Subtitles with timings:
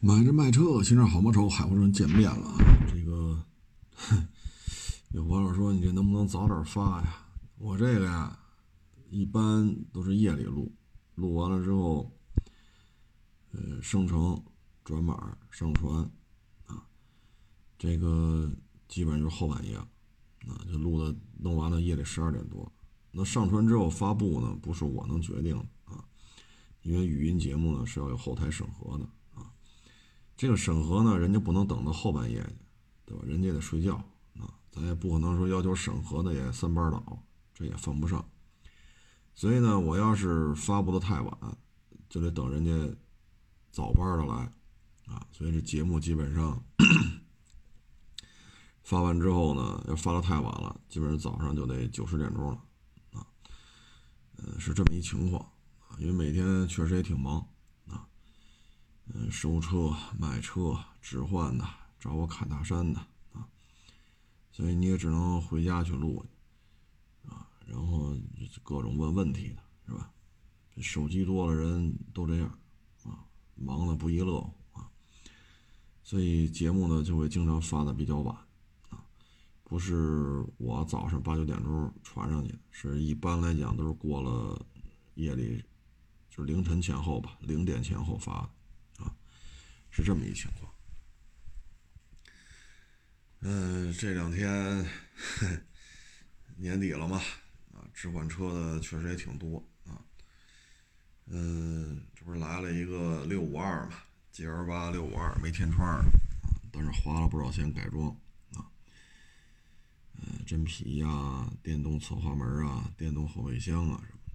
[0.00, 2.58] 买着卖车，新车好摸丑，海阔人见面了啊。
[2.88, 3.44] 这个
[5.10, 7.26] 有网友说：“你这能不能早点发呀？”
[7.58, 8.38] 我这个呀，
[9.10, 10.72] 一般都是夜里录，
[11.16, 12.08] 录完了之后，
[13.50, 14.40] 呃，生成、
[14.84, 16.08] 转码、上传，
[16.66, 16.86] 啊，
[17.76, 18.48] 这个
[18.86, 19.74] 基本上就是后半夜，
[20.46, 22.70] 啊，就录的弄完了，夜里十二点多。
[23.10, 26.04] 那上传之后发布呢，不是我能决定的啊，
[26.82, 29.04] 因为语音节目呢是要有后台审核的。
[30.38, 32.54] 这个审核呢，人家不能等到后半夜去，
[33.04, 33.24] 对吧？
[33.26, 33.96] 人家得睡觉
[34.38, 37.20] 啊，咱也不可能说要求审核的也三班倒，
[37.52, 38.24] 这也犯不上。
[39.34, 41.58] 所以呢，我要是发布的太晚，
[42.08, 42.70] 就得等人家
[43.72, 44.52] 早班的来
[45.12, 45.26] 啊。
[45.32, 46.64] 所以这节目基本上
[48.84, 52.62] 发完之后呢，要发的太晚了，基本上早上就得九十点钟了
[53.12, 53.26] 啊。
[54.36, 55.42] 嗯，是这么一情况
[55.80, 57.44] 啊，因为每天确实也挺忙。
[59.14, 61.64] 嗯，收车、卖车、置换的，
[61.98, 63.00] 找我砍大山的
[63.32, 63.48] 啊，
[64.52, 66.24] 所以你也只能回家去录
[67.26, 68.14] 啊，然后
[68.62, 70.10] 各种问问题的是吧？
[70.76, 72.58] 手机多了，人都这样
[73.04, 73.24] 啊，
[73.54, 74.88] 忙的不亦乐乎啊，
[76.02, 78.36] 所以节目呢就会经常发的比较晚
[78.90, 79.02] 啊，
[79.64, 84.64] 不是我早上八九点钟传上去，是一般来讲都是过了
[85.14, 85.64] 夜里，
[86.30, 88.50] 就是凌晨前后吧，零点前后发的。
[89.98, 90.72] 是这么一情况，
[93.40, 94.86] 嗯，这两天
[96.56, 97.16] 年底了嘛，
[97.74, 99.98] 啊，置换车的确实也挺多啊，
[101.26, 103.96] 嗯，这不是来了一个六五二嘛
[104.30, 106.04] ，G L 八六五二没天窗啊，
[106.70, 108.08] 但是花了不少钱改装
[108.54, 108.70] 啊，
[110.14, 114.32] 嗯，真皮呀，电动侧滑门啊，电动后备箱啊什么的，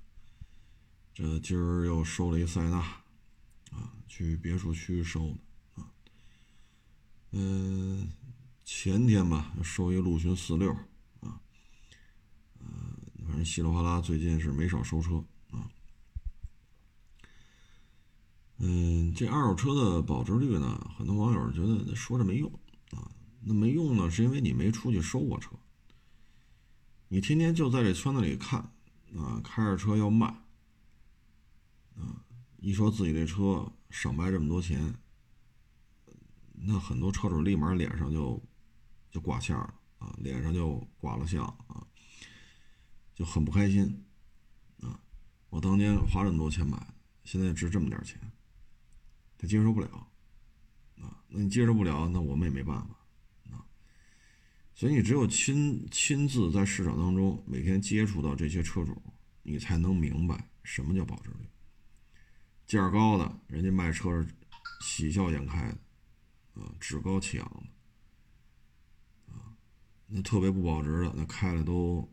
[1.14, 2.80] 这今儿又收了一塞纳，
[3.72, 5.38] 啊，去别墅区收的。
[7.36, 8.08] 嗯，
[8.64, 10.72] 前天吧，收一陆巡四六，
[11.20, 11.42] 啊，
[12.60, 15.16] 嗯，反正稀里哗啦，最近是没少收车
[15.50, 15.68] 啊。
[18.58, 22.52] 嗯，这二手车的保值率呢，很多网友觉得说着没用
[22.92, 23.10] 啊。
[23.42, 25.50] 那没用呢，是因为你没出去收过车，
[27.08, 28.60] 你天天就在这圈子里看
[29.18, 30.28] 啊，开着车要卖，
[31.96, 32.22] 啊，
[32.60, 34.94] 一说自己这车少卖这么多钱。
[36.66, 38.42] 那很多车主立马脸上就
[39.12, 41.86] 就挂相了啊，脸上就挂了相啊，
[43.14, 44.06] 就很不开心
[44.80, 45.00] 啊。
[45.50, 46.94] 我当年花这么多钱买，
[47.26, 48.18] 现在值这么点钱，
[49.38, 49.88] 他接受不了
[50.98, 51.22] 啊。
[51.28, 52.96] 那你接受不了，那我们也没办法
[53.52, 53.66] 啊。
[54.74, 59.02] 所以你只有亲亲自在市场当中每天接触到这些车主，
[59.42, 61.48] 你才能明白什么叫保值率。
[62.66, 64.26] 价高的，人家卖车
[64.82, 65.78] 喜笑颜开的。
[66.56, 69.58] 啊，趾高气扬的，啊，
[70.08, 72.08] 那特别不保值的，那开了都，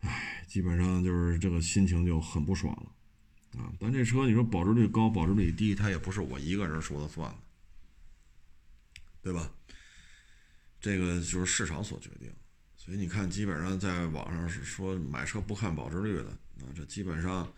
[0.00, 7.38] 唉，基本上就是这个心情就很不爽了，啊，但这车你说保值率高，保值率低，它也不是我一个人说了算的，
[9.20, 9.52] 对吧？
[10.80, 12.32] 这个就是市场所决定，
[12.76, 17.52] 所以你看，基本上在网上是说买车不看保值率的，啊，这基本上，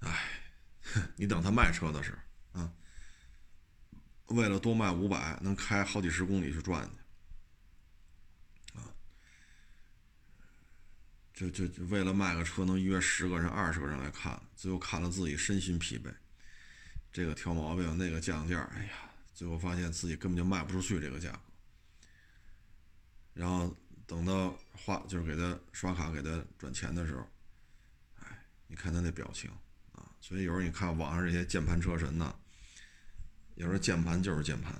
[0.00, 0.30] 唉，
[1.16, 2.10] 你等他卖车的时
[2.52, 2.72] 候，啊。
[4.28, 6.86] 为了多卖五百，能开好几十公里去转
[8.72, 8.84] 去，啊，
[11.32, 16.12] 就就就为了卖个车，能约十个人、二十个人来看，最后看了自己身心疲惫，
[17.10, 21.40] 这个挑毛病，那个降价，哎呀，最后发现自己根本就卖不出去这个价格，
[23.32, 23.74] 然后
[24.06, 27.26] 等到花就是给他刷卡给他转钱的时候，
[28.20, 29.50] 哎，你看他那表情
[29.92, 32.38] 啊，所以有时候你看网上这些键盘车神呢。
[33.58, 34.72] 有时候键盘就是键盘，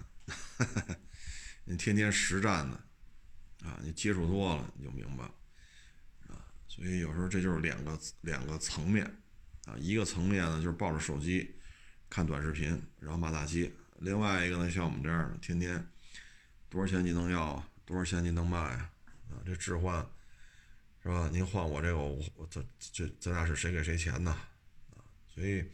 [1.64, 2.76] 你天天实战的
[3.66, 5.34] 啊，你接触多了你就明白了
[6.28, 6.46] 啊。
[6.68, 9.04] 所以有时候这就是两个两个层面
[9.64, 11.56] 啊，一个层面呢就是抱着手机
[12.08, 13.68] 看短视频，然后骂大街；
[13.98, 15.84] 另外一个呢像我们这样的，天天
[16.68, 17.68] 多少钱您能要啊？
[17.84, 18.92] 多少钱您能卖啊？
[19.28, 20.06] 啊，这置换
[21.02, 21.28] 是吧？
[21.32, 24.30] 您换我这个，我我这这咱俩是谁给谁钱呢？
[24.96, 25.02] 啊，
[25.34, 25.64] 所以。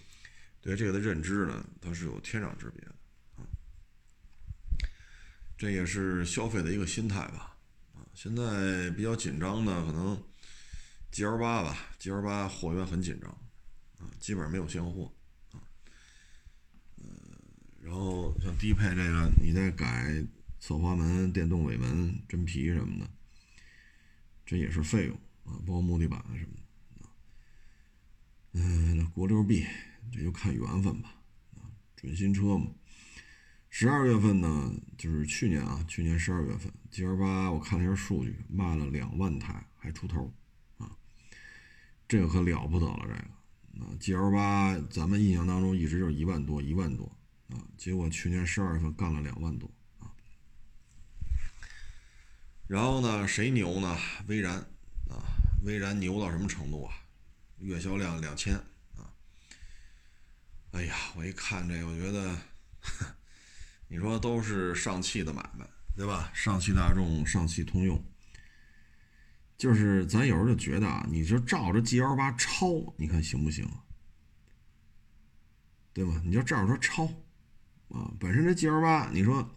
[0.65, 2.83] 对这个的认知呢，它是有天壤之别。
[5.57, 7.57] 这也是消费的一个心态吧
[7.95, 8.07] 啊。
[8.15, 10.23] 现在比较紧张的可能
[11.11, 13.31] G L 八吧，G L 八货源很紧张
[13.99, 15.13] 啊，基本上没有现货
[15.53, 15.63] 啊。
[16.97, 17.05] 呃，
[17.81, 20.25] 然后像低配这个，你再改
[20.61, 23.11] 侧滑门、电动尾门、真皮什么的，
[24.45, 27.11] 这也是费用啊，包括木地板什么的啊。
[28.53, 29.67] 嗯，国六 B。
[30.13, 31.13] 这就看缘分吧，
[31.57, 31.67] 啊，
[31.97, 32.71] 准新车嘛，
[33.77, 40.33] 十二月份呢，就是去年啊，去年十二月份，G L 八我看了一下数据，卖了两万台还出头
[40.79, 40.89] 啊，
[42.07, 43.09] 这个可了不得了，这
[43.81, 47.05] 个啊，G L 八咱们印象当中一直就是一万多，一万多
[47.49, 49.69] 啊，结果去年十二月份干了两万多
[49.99, 50.07] 啊。
[52.69, 53.99] 然后呢，谁牛呢？
[54.29, 54.55] 威然
[55.11, 55.19] 啊，
[55.65, 56.95] 威然牛到什么程度啊？
[57.59, 58.55] 月销量两千
[58.97, 59.11] 啊！
[60.71, 62.39] 哎呀，我一看这个，我觉得。
[63.95, 65.65] 你说都是上汽的买卖，
[65.97, 66.29] 对吧？
[66.35, 68.05] 上汽大众、上汽通用，
[69.57, 73.65] 就是咱有时候就觉得啊，你就照着 G L 八抄，你看行不行？
[75.93, 76.21] 对吗？
[76.25, 77.05] 你就照着它抄
[77.89, 78.13] 啊。
[78.19, 79.49] 本身这 G L 八，你说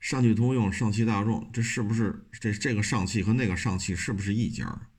[0.00, 4.90] 上汽通用、上汽大众，这是不是这这个上汽和那个上汽是不是一家？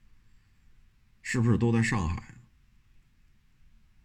[1.21, 2.33] 是不是都在上海？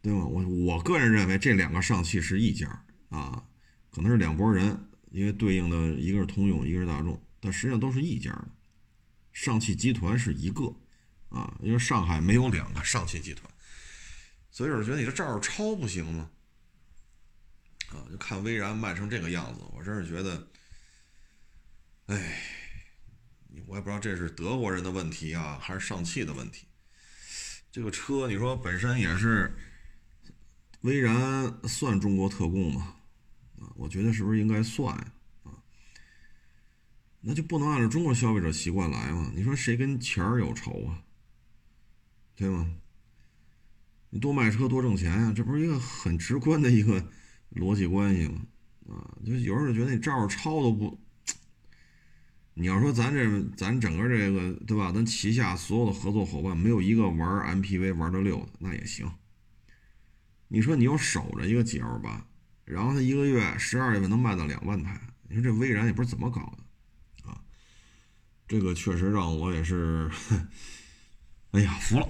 [0.02, 0.26] 对吗？
[0.26, 3.46] 我我个人认为这两个上汽是一家啊。
[3.94, 8.48] 可能是两拨人，因为对应的一个是通用，一个是大众，但实际上都是一家的。
[9.32, 10.74] 上汽集团是一个
[11.28, 13.48] 啊，因为上海没有两个上汽集团，
[14.50, 16.28] 所以我觉得你这照抄不行吗？
[17.90, 20.48] 啊，就看威然卖成这个样子，我真是觉得，
[22.06, 22.42] 哎，
[23.66, 26.66] 我也不知道这是德国人的问题啊，还是上汽的问题。
[27.70, 29.56] 这个车你说本身也是，
[30.80, 32.96] 威然算中国特供吗？
[33.76, 34.94] 我觉得是不是应该算？
[35.44, 35.62] 啊，
[37.20, 39.32] 那就不能按照中国消费者习惯来嘛？
[39.34, 41.02] 你说谁跟钱儿有仇啊？
[42.36, 42.74] 对吗？
[44.10, 47.10] 你多卖车多挣钱呀，这不是一个很直观的一个
[47.52, 48.42] 逻辑关系吗？
[48.88, 51.00] 啊，就有时候觉得你照着抄都不，
[52.54, 54.92] 你要说咱这咱整个这个对吧？
[54.92, 59.10] 咱旗下所有的合作伙伴没有一个玩 MPV 玩的溜的，那也行。
[60.48, 62.26] 你说你又守着一个 GL 八。
[62.64, 67.40] 然后他一个月十二月份能卖到两万台，你说这威然也不是怎么搞的啊？
[68.48, 70.10] 这个确实让我也是，
[71.52, 72.08] 哎呀，服了，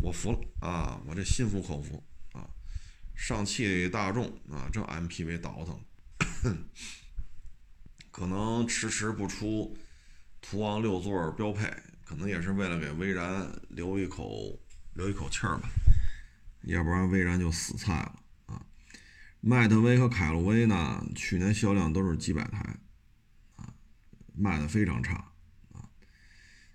[0.00, 1.00] 我服了啊！
[1.06, 2.48] 我这心服口服啊！
[3.14, 6.58] 上汽大众啊，这 MPV 倒腾，
[8.10, 9.76] 可能迟迟不出
[10.42, 11.74] 途昂六座标配，
[12.04, 14.60] 可能也是为了给威然留一口
[14.94, 15.68] 留一口气儿吧，
[16.64, 18.22] 要不然威然就死菜了。
[19.48, 22.58] 迈特威和凯路威呢，去年销量都是几百台，
[23.54, 23.72] 啊，
[24.34, 25.14] 卖的非常差，
[25.70, 25.88] 啊，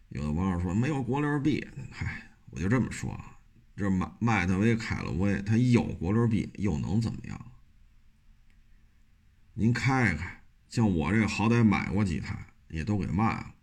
[0.08, 3.38] 有的网友说没有国六 B，嗨，我就这么说啊，
[3.76, 7.52] 这迈迈特威、凯路威，它有国六 B 又能怎么样？
[9.54, 13.54] 您开开，像我这好歹买过几台，也都给卖了，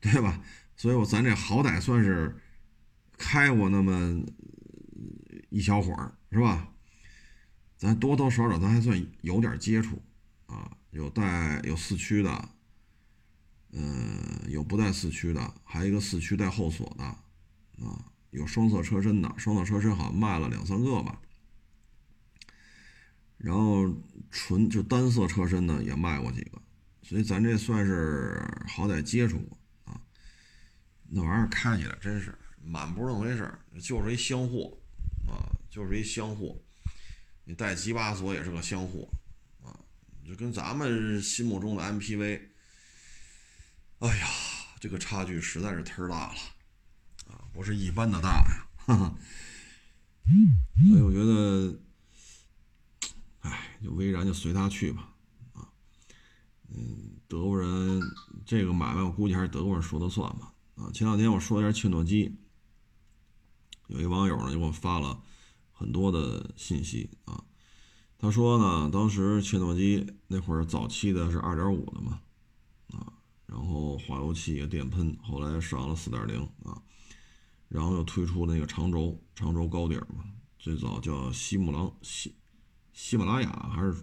[0.00, 0.42] 对吧？
[0.74, 2.36] 所以我咱这好歹算是
[3.16, 4.20] 开过那么
[5.50, 6.72] 一小会儿，是吧？
[7.76, 10.00] 咱多多少少咱还算有点接触
[10.46, 12.48] 啊，有带有四驱的，
[13.72, 17.04] 嗯，有不带四驱的，还有一个四驱带后锁的，
[17.84, 21.20] 啊，有双色车身的，双色车身好像卖了两三个吧，
[23.36, 23.94] 然后
[24.30, 26.62] 纯就单色车身的也卖过几个，
[27.02, 30.00] 所以咱这算是好歹接触过啊。
[31.10, 33.52] 那玩意儿开起来真是满不是那么回事，
[33.82, 34.78] 就是一箱货
[35.28, 36.58] 啊，就是一箱货。
[37.48, 39.08] 你带几把锁也是个香货，
[39.62, 39.70] 啊，
[40.26, 42.40] 就跟咱们心目中的 MPV，
[44.00, 44.28] 哎呀，
[44.80, 46.40] 这个差距实在是忒大了，
[47.28, 49.14] 啊，不是一般的大呀，哈哈。
[50.90, 51.78] 所以我觉得，
[53.42, 55.08] 哎，就威然就随他去吧，
[55.52, 55.70] 啊，
[56.68, 58.02] 嗯，德国人
[58.44, 62.36] 这个买卖我估计还是德国人说的算吧，啊，前两天我说一下切诺基，
[63.86, 65.22] 有一网友呢就给我发了。
[65.78, 67.44] 很多的信息啊，
[68.16, 72.18] 他说呢，当时切诺基那会儿早期的是二点五的嘛，
[72.88, 73.12] 啊，
[73.44, 76.80] 然后化油器也电喷，后来上了四点零啊，
[77.68, 80.24] 然后又推出那个长轴长轴高顶嘛，
[80.58, 82.34] 最早叫西木朗西
[82.94, 83.94] 喜马拉雅还是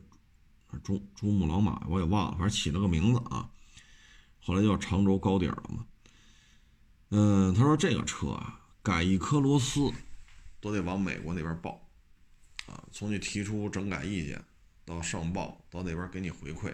[0.83, 3.49] 珠珠穆朗玛，我也忘了，反正起了个名字啊，
[4.39, 5.87] 后来叫长轴高顶了嘛，
[7.09, 9.91] 嗯，他说这个车啊，改一颗螺丝。
[10.63, 11.91] 都得往美国那边报，
[12.67, 14.41] 啊，从你提出整改意见
[14.85, 16.73] 到上报到那边给你回馈，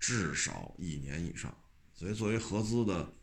[0.00, 1.56] 至少一年以上。
[1.92, 3.14] 所以作为合资的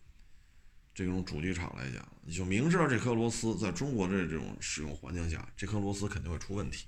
[0.93, 6.88] 这种主机厂来讲，你就明知道这颗螺丝在中国的这种使用环境下，这颗螺丝肯定会出问题。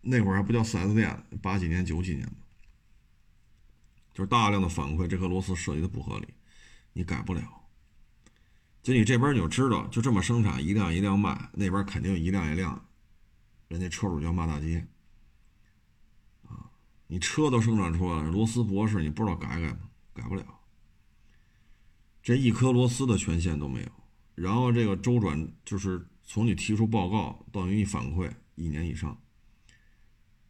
[0.00, 2.38] 那会儿还不叫 4S 店，八几年九几年嘛，
[4.12, 6.26] 就是大量的反馈这颗螺丝设计的不合理，
[6.94, 7.57] 你改不了。
[8.88, 12.88] 就你这边你就知道，就这么生产一辆一辆卖，那边肯定一辆一辆，
[13.68, 14.88] 人家车主就要骂大街
[16.46, 16.72] 啊，
[17.06, 19.90] 你车都生产出来了，螺丝博士你不知道改改吗？
[20.14, 20.60] 改不了。
[22.22, 23.88] 这一颗螺丝的权限都没有。
[24.34, 29.20] 然后这个周转就是从你提出报告到给你反馈一年以上，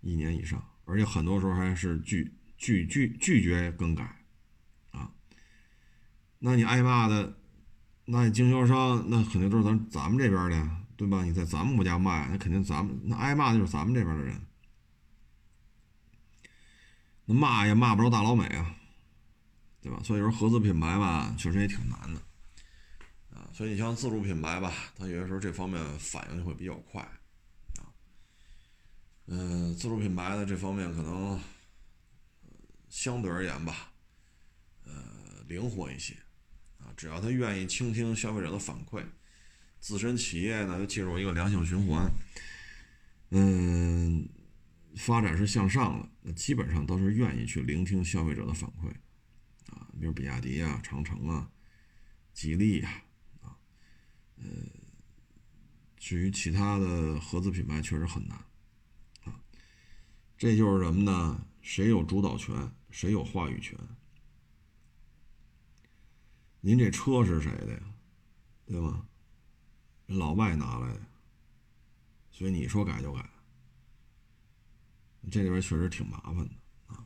[0.00, 4.24] 一年以上，而且很多时候还是拒拒拒拒绝更改
[4.92, 5.10] 啊。
[6.38, 7.36] 那你挨骂的，
[8.10, 11.22] 那经销商那肯定都是咱咱们这边的，对吧？
[11.24, 14.40] 你在咱们国家卖，那肯定咱们那挨骂就是咱们这边的人。
[17.26, 18.74] 那骂也骂不着大老美啊，
[19.82, 20.00] 对吧？
[20.02, 22.20] 所以说合资品牌吧，确实也挺难的。
[23.36, 27.92] 啊所以你像自主品牌吧，它有些时候这方面反应就会比较快，啊，
[29.26, 31.38] 嗯，自主品牌的这方面可能
[32.88, 33.92] 相对而言吧，
[34.86, 34.94] 呃，
[35.46, 36.16] 灵活一些，
[36.98, 39.04] 只要他愿意倾听消费者的反馈，
[39.78, 42.10] 自身企业呢又进入一个良性循环，
[43.30, 44.28] 嗯，
[44.96, 48.88] 发展是向上的，那基本上都是愿意去聆听消费者的反馈，
[49.72, 51.48] 啊，比如比亚迪啊、长城啊、
[52.34, 53.04] 吉利呀。
[54.40, 54.48] 呃，
[55.96, 58.36] 至于其他的合资品牌，确实很难
[59.24, 59.40] 啊。
[60.36, 61.44] 这就是什么呢？
[61.60, 62.54] 谁有主导权，
[62.90, 63.76] 谁有话语权。
[66.68, 67.80] 您这车是谁的呀？
[68.66, 69.02] 对吗？
[70.04, 71.00] 老外拿来的，
[72.30, 73.26] 所以你说改就改。
[75.32, 76.50] 这里边确实挺麻烦的
[76.88, 77.02] 啊。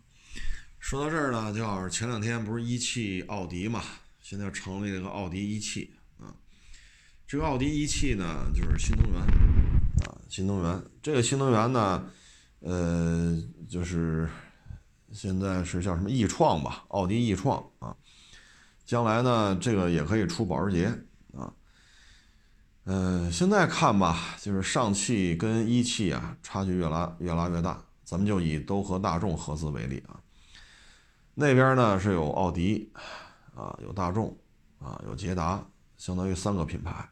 [0.81, 3.85] 说到这儿呢，就是前两天不是一汽奥迪嘛，
[4.21, 6.35] 现在成立了个奥迪一汽啊。
[7.25, 10.85] 这个奥迪一汽呢，就是新能源啊，新能源。
[11.00, 12.11] 这个新能源呢，
[12.59, 14.28] 呃，就是
[15.12, 17.97] 现在是叫什么易创吧，奥迪易创啊。
[18.92, 20.84] 将来呢，这个也可以出保时捷
[21.34, 21.50] 啊。
[22.84, 27.82] 嗯，现在看吧，就是上汽跟一汽啊，差距越拉越拉越大。
[28.04, 30.20] 咱们就以都和大众合资为例啊，
[31.32, 32.92] 那边呢是有奥迪
[33.54, 34.37] 啊，有大众
[34.78, 35.64] 啊，有捷达，
[35.96, 37.08] 相当于三个品牌。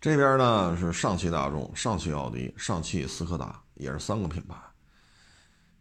[0.00, 4.56] 这边呢是上汽大众、上汽奥迪、上汽斯柯达，也是三个品牌。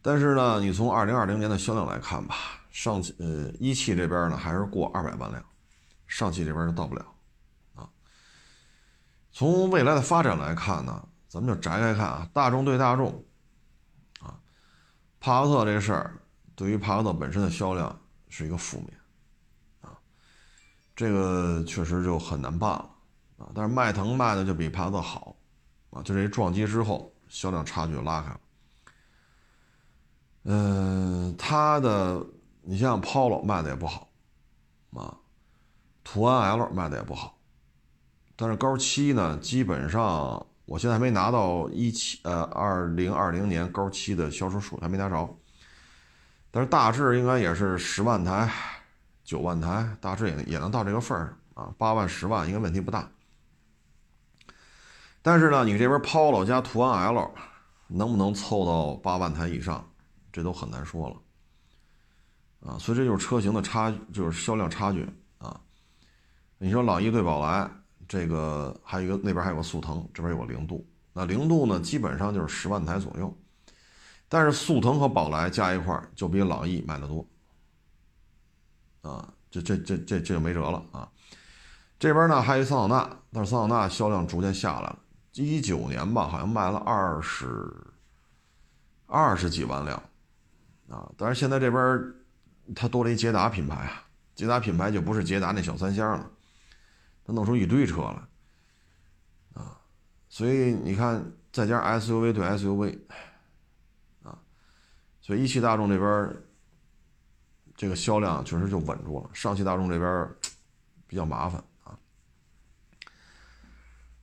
[0.04, 2.36] 但是呢，你从二零二零年的销量来看吧，
[2.72, 5.46] 上汽呃一汽这边呢还是过二百万辆，
[6.08, 7.06] 上汽这边就到不了
[7.76, 7.88] 啊。
[9.32, 13.24] 从未来的发展来看呢，咱们就摘开看啊，大众对大众
[14.20, 14.40] 啊，
[15.20, 16.18] 帕萨特这事儿
[16.56, 18.00] 对于帕萨特本身的销量
[18.30, 18.98] 是一个负面
[19.82, 20.00] 啊，
[20.96, 22.90] 这个确实就很难办了。
[23.38, 25.36] 啊，但是迈腾卖的就比帕萨特好，
[25.90, 28.40] 啊，就这一撞击之后销量差距就拉开了。
[30.44, 32.24] 嗯，它的
[32.64, 34.10] 你像 Polo 卖的也不好，
[34.94, 35.18] 啊，
[36.04, 37.38] 途安 L 卖的也不好，
[38.36, 45.38] 但是高七呢，基本上我现在还没拿到一七呃二零二零年高七的销售数还没拿着，
[46.52, 48.50] 但是大致应该也是十万台、
[49.24, 53.10] 九万台，大致也也能到这个份儿上啊，八万、十万应该问题不大。
[55.24, 57.32] 但是呢，你这边 Polo 加途安 L
[57.88, 59.92] 能不能凑到八万台以上，
[60.32, 61.16] 这都很难说了
[62.66, 62.78] 啊。
[62.80, 65.60] 所以这就是车型的差，就是销量差距啊。
[66.58, 67.70] 你说朗逸对宝来，
[68.08, 73.36] 这个还有一个那边还有个速腾，这边有个零度，那零度呢基本上就是十万台左右，
[74.30, 77.26] 但是速腾和宝来加一块就比朗逸卖的多
[79.02, 81.10] 啊，这这这这这就没辙了啊。
[82.00, 85.00] 这边呢还有桑塔纳，但是桑塔纳销量逐渐下来了。
[85.34, 87.74] 一九年吧，好像卖了二十
[89.06, 89.98] 二十几万辆，
[90.90, 91.10] 啊！
[91.16, 92.14] 但是现在这边
[92.76, 94.04] 它多了一捷达品牌啊，
[94.36, 96.32] 捷达品牌就不是捷达那小三厢了，
[97.26, 99.78] 它弄出一堆车来，啊！
[100.30, 103.00] 所以你看，再加上 SUV 对 SUV，
[104.24, 104.40] 啊，
[105.22, 106.36] 所以一汽大众这边
[107.76, 110.30] 这个销量确实就稳住了，上汽大众这边
[111.08, 111.98] 比较麻烦啊。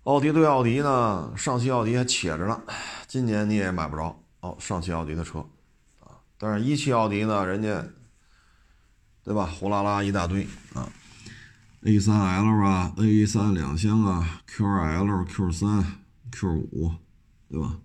[0.04, 2.62] 奥迪对奥迪呢，上汽奥迪还且着呢，
[3.06, 5.40] 今年你也买不着哦，上汽奥迪的车，
[6.00, 7.84] 啊，但是一汽奥迪呢，人家，
[9.28, 9.44] 对吧？
[9.44, 10.90] 呼啦啦一大堆啊
[11.82, 15.84] ，A3L 啊，A3 两厢啊，Q2L、Q3、
[16.32, 16.94] Q5，
[17.50, 17.78] 对吧？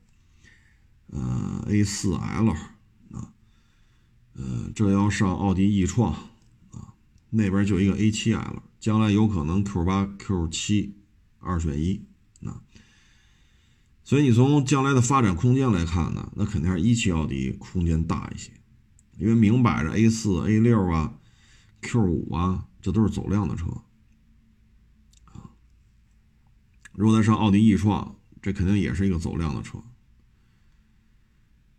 [1.07, 2.49] 呃，A4L
[3.11, 3.33] 啊，
[4.35, 6.13] 呃，这要上奥迪 e 创
[6.71, 6.95] 啊，
[7.31, 10.91] 那边就一个 A7L，将来有可能 Q8、Q7
[11.39, 12.05] 二选一
[12.45, 12.61] 啊。
[14.05, 18.53] 所以你从将来的发展空间来看呢，那肯定是一汽奥迪空间大一些，
[19.17, 21.13] 因为明摆着 A 四、A 六啊、
[21.83, 23.65] Q 五啊，这都是走量的车
[25.25, 25.51] 啊。
[26.93, 29.77] 如果再上奥迪 e 创，这肯定也是一个走量的车。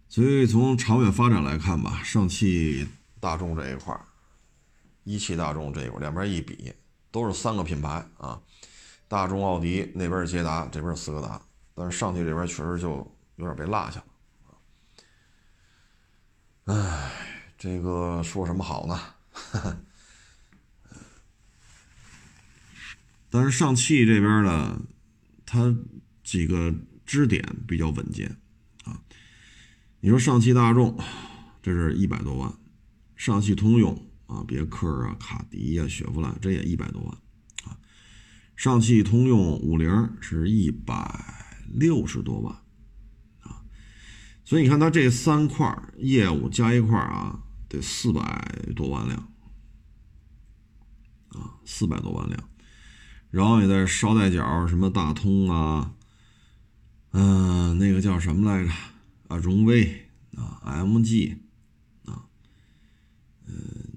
[0.08, 2.87] 所以从长远发展来看吧，上汽
[3.18, 3.99] 大众这一块
[5.02, 6.73] 一汽大众这一块两边一比，
[7.11, 8.40] 都是三个品牌啊，
[9.08, 11.42] 大众、奥迪那边是捷达，这边是斯柯达，
[11.75, 12.90] 但是上汽这边确实就
[13.37, 14.06] 有点被落下了。
[16.66, 17.11] 唉，
[17.58, 18.99] 这个说什么好呢？
[23.35, 24.81] 但是上汽这边呢，
[25.45, 25.75] 它
[26.23, 26.73] 几个
[27.05, 28.38] 支点比较稳健
[28.85, 29.03] 啊。
[29.99, 30.97] 你说上汽大众，
[31.61, 32.49] 这是一百多万；
[33.17, 37.12] 上汽通用啊，别克啊、卡迪呀、雪佛兰，这也一百多万
[37.64, 37.76] 啊。
[38.55, 42.55] 上汽通用五菱是一百六十多万
[43.41, 43.64] 啊。
[44.45, 49.19] 所以你看，它这三块业务加一块啊，得四百多万辆
[51.31, 52.49] 啊，四百多万辆。
[53.35, 55.93] 然后也在捎带脚，什么大通啊，
[57.11, 58.71] 嗯，那个叫什么来着？
[59.26, 61.37] 啊，荣威啊，MG
[62.05, 62.23] 啊，
[63.45, 63.57] 嗯，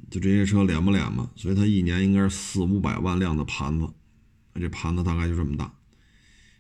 [0.10, 1.30] 就这些车连不连吧？
[1.36, 3.88] 所以它一年应该是四五百万辆的盘子，
[4.56, 5.72] 这盘子大概就这么大。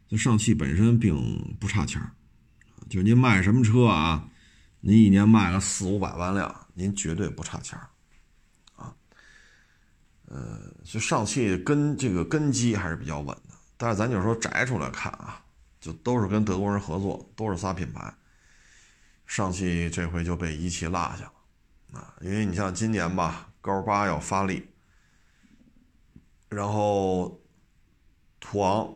[0.08, 2.00] 就上汽本身并不差钱
[2.88, 4.30] 就您卖什么车啊？
[4.82, 7.76] 您一年卖个四五百万辆，您绝对不差钱
[10.30, 15.42] 呃，就上汽根这个根基还是比较稳的，但是咱就说摘出来看啊，
[15.80, 18.14] 就都是跟德国人合作，都是仨品牌。
[19.26, 24.68] 上汽这回就被一汽落下了啊，因为你像今年吧，高八要发力，
[26.50, 27.42] 然后
[28.40, 28.96] 途昂，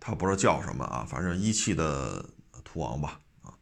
[0.00, 2.24] 它不知道叫什么啊，反正一汽的
[2.64, 3.52] 途昂吧啊，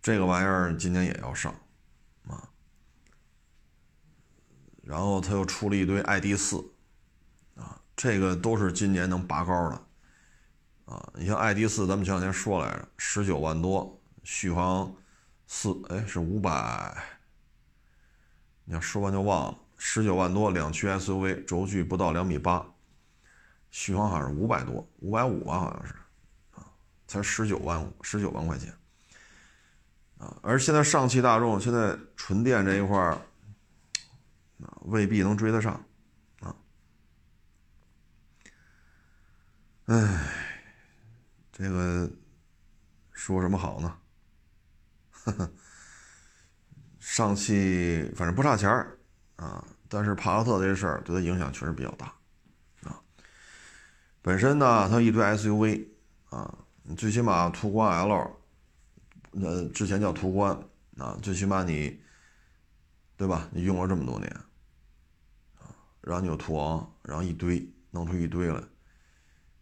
[0.00, 1.52] 这个玩意儿今年也要上。
[4.84, 6.58] 然后他又出了一堆 ID 四，
[7.56, 9.82] 啊，这个都是今年能拔高的，
[10.84, 14.94] 啊，你像 ID 四，咱们前两天说来着，十九万多，续航
[15.46, 16.94] 四，哎，是五百，
[18.64, 22.62] 你看说完就忘了，十九万多两驱 SUV，轴距不到两米八，
[23.70, 25.94] 续航好像是五百多，五百五吧，好像是，
[26.56, 26.66] 啊，
[27.06, 28.70] 才十九万十九万块钱，
[30.18, 33.18] 啊，而现在上汽大众现在纯电这一块儿。
[34.82, 35.84] 未必能追得上，
[36.40, 36.54] 啊，
[39.86, 40.30] 哎，
[41.52, 42.10] 这个
[43.12, 43.98] 说什么好呢？
[45.10, 45.50] 呵 呵
[46.98, 48.98] 上汽反正不差钱儿
[49.36, 52.06] 啊，但是帕萨特这事儿对他影响确实比较大
[52.82, 53.00] 啊。
[54.22, 55.86] 本身呢，它一堆 SUV
[56.30, 58.36] 啊，你最起码途观 L，
[59.32, 60.58] 呃，之前叫途观
[60.96, 62.00] 啊，最起码你，
[63.16, 63.48] 对吧？
[63.52, 64.30] 你用了这么多年。
[64.30, 64.44] 啊
[66.06, 68.62] 然后你有途昂，然后一堆弄出一堆来，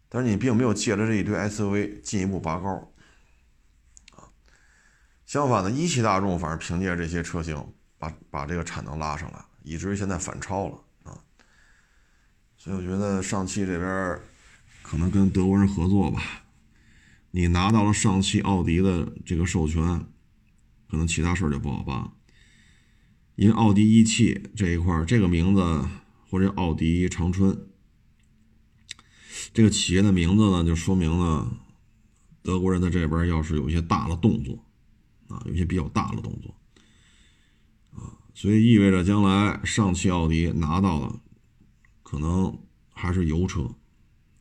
[0.09, 2.91] 但是你并没有借着这一堆 SUV 进一步拔高，
[4.11, 4.27] 啊，
[5.25, 7.65] 相反的，一汽大众反而凭借这些车型
[7.97, 11.17] 把把这个产能拉上来，以至于现在反超了啊，
[12.57, 14.19] 所以我觉得上汽这边
[14.81, 16.21] 可能跟德国人合作吧，
[17.31, 19.81] 你拿到了上汽奥迪的这个授权，
[20.89, 22.11] 可能其他事儿就不好办，
[23.35, 25.87] 因为奥迪一汽这一块这个名字。
[26.29, 27.67] 或者奥迪长春，
[29.53, 31.59] 这个企业的名字呢，就说明了
[32.41, 34.57] 德国人在这边要是有一些大的动作
[35.27, 36.55] 啊，有些比较大的动作
[37.91, 41.21] 啊，所以意味着将来上汽奥迪拿到了
[42.01, 42.57] 可能
[42.89, 43.75] 还是油车，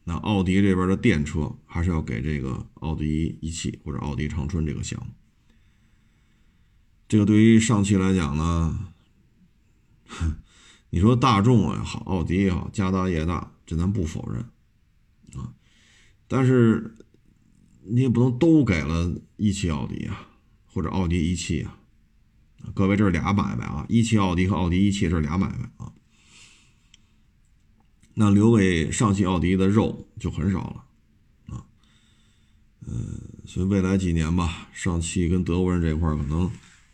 [0.05, 5.12] 那奥迪这边的电车还是要给这个奥迪一汽或者奥迪长春这个项目。
[7.12, 8.88] 这个对于上汽来讲呢。
[10.88, 14.40] 你说大众也好，奥迪也好，家大业大，这咱不否认
[15.38, 15.53] 啊。
[16.27, 16.96] 但是
[17.83, 20.27] 你也不能都给了一汽奥迪啊，
[20.64, 21.79] 或者奥迪一汽啊。
[22.75, 25.92] 各位，这是俩买卖啊，一汽奥迪和奥迪一汽这是俩买卖啊。
[28.14, 31.66] 那留给上汽奥迪的肉就很少了啊。
[32.87, 36.51] 嗯，所以未来几年吧，上汽跟德国人这块可能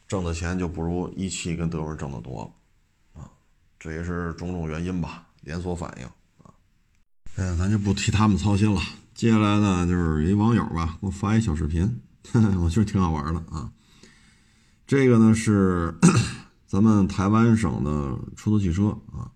[0.08, 3.22] 挣的钱就不如一汽跟德国挣的多了。
[3.22, 3.30] 啊
[3.78, 6.06] 这也是种种原因吧，连锁反应
[6.44, 6.50] 啊。
[7.36, 8.80] 哎，咱就不替他们操心了。
[9.14, 12.00] 接下来呢，就是一网友吧，给我发一小视频，
[12.60, 13.70] 我觉得挺好玩的啊。
[14.86, 15.94] 这个呢是
[16.66, 19.30] 咱们台湾省的出租汽车啊。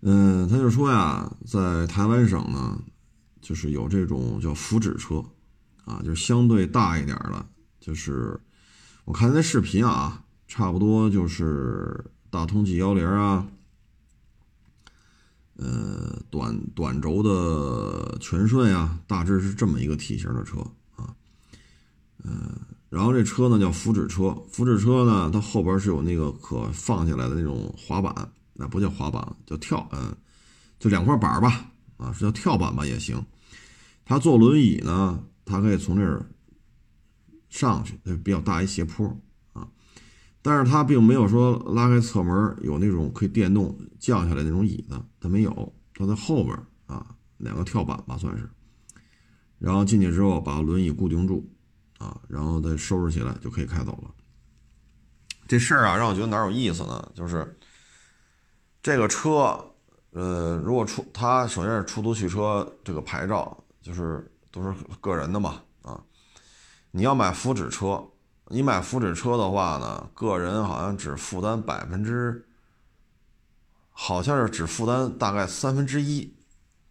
[0.00, 2.82] 嗯，他就说呀，在台湾省呢，
[3.40, 5.24] 就是有这种叫福祉车
[5.84, 7.46] 啊，就是相对大一点的，
[7.78, 8.40] 就是
[9.04, 12.04] 我看那视频啊，差不多就是。
[12.32, 13.46] 大通 G 幺零啊，
[15.56, 20.60] 呃，短短轴的全顺呀，大致是这么一个体型的车
[20.96, 21.14] 啊。
[22.24, 30.16] 嗯，然后这车呢叫福祉车，福祉车呢它后边是有那个可放下来的那种滑板，那不叫滑板，叫跳，嗯，
[30.78, 33.22] 就两块板吧，啊，是叫跳板吧也行。
[34.06, 36.24] 它坐轮椅呢，它可以从这儿
[37.52, 39.06] 上去，比较大一斜坡
[39.52, 39.68] 啊，
[40.40, 48.48] 但是它并没有说拉开侧门有那种可以电动降下来那种椅子，它没有，它在后边啊，两个跳板吧算是。
[49.58, 51.46] 然后进去之后把轮椅固定住，
[51.98, 54.10] 啊，然后再收拾起来就可以开走了。
[55.46, 57.12] 这事儿啊让我觉得哪有意思呢？
[57.14, 57.58] 就是
[58.82, 59.62] 这个车，
[60.12, 65.60] 呃，如果出它首先是出租汽车这个牌照，就是都是个人的嘛，
[66.94, 68.10] 你要买福祉车，
[68.48, 72.46] 你买福祉车的话呢，个人好像只负担百分之，
[73.90, 76.36] 好像是只负担大概三分之一，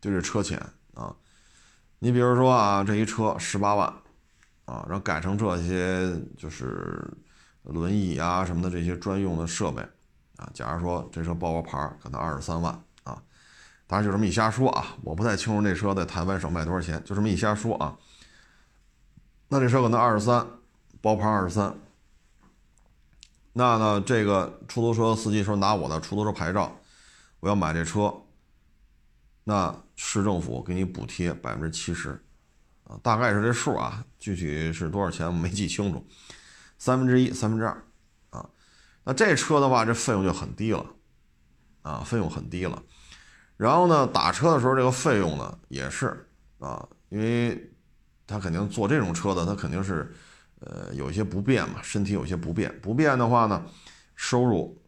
[0.02, 0.58] 就这车钱
[0.96, 1.16] 啊。
[2.00, 3.88] 你比如说啊，这一车十八万，
[4.66, 7.08] 啊，然后改成这些就是
[7.62, 9.84] 轮椅啊什么的这些专用的设备，
[10.38, 13.22] 啊，假如说这车报个牌可能二十三万啊，
[13.86, 17.96] 当然就这么一瞎说啊，我不太清楚那车在台湾省卖多少钱，就这么一瞎说啊。
[19.52, 20.48] 那这车可能二十三，
[21.02, 21.76] 包牌二十三，
[23.52, 26.80] 那呢，这个出租车司机说拿我的出租车牌照，
[27.42, 28.24] 我要买这车，
[29.44, 29.76] 那。
[30.04, 32.20] 市政府给你补贴百分之七十，
[32.86, 36.04] 啊，大概是这数啊，具体是多少钱我没记清楚，
[36.80, 37.84] 三分之一、三分之二，
[38.32, 38.50] 啊，
[39.04, 40.84] 那这车的话，这费用就很低了，
[41.84, 42.82] 啊，费用很低了。
[43.58, 47.71] 然后呢，打车的时候这个费用呢也是啊，因为
[48.32, 50.12] 他肯定坐这种车的，他肯定是
[50.62, 53.64] 呃有一些不便嘛，身体有些不便，不便的话呢，
[54.16, 54.82] 收入，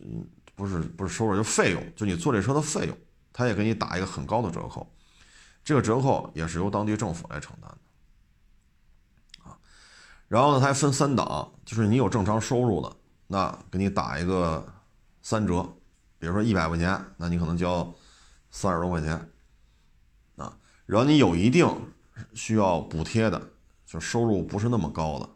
[0.00, 2.96] 嗯，不是不是收入就费用，就你坐这车的费用。
[3.30, 4.92] 他也给你打一个很高的折扣，
[5.62, 9.56] 这个折扣也是由当地政府来承担的，啊，
[10.26, 12.96] 然后呢，它还分三档，就是你有正常收入的，
[13.28, 14.66] 那给你打一个
[15.22, 15.62] 三折，
[16.18, 17.94] 比如说一百块钱，那你可能交
[18.50, 19.12] 三十多块钱，
[20.34, 21.64] 啊，然后你有一定
[22.34, 23.40] 需要补贴的，
[23.86, 25.28] 就收入不是那么高的，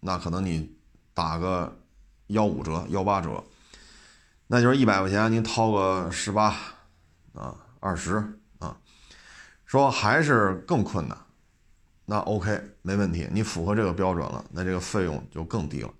[0.00, 0.76] 那可能你
[1.12, 1.80] 打个
[2.28, 3.42] 幺五折、幺八折，
[4.46, 6.54] 那就是一百块钱，您掏个十八。
[7.36, 8.16] 啊，二十
[8.60, 8.74] 啊，
[9.66, 11.18] 说还是更困难，
[12.06, 15.92] 那 OK 没问题，你符合这个标准了，那这个费用就更低了，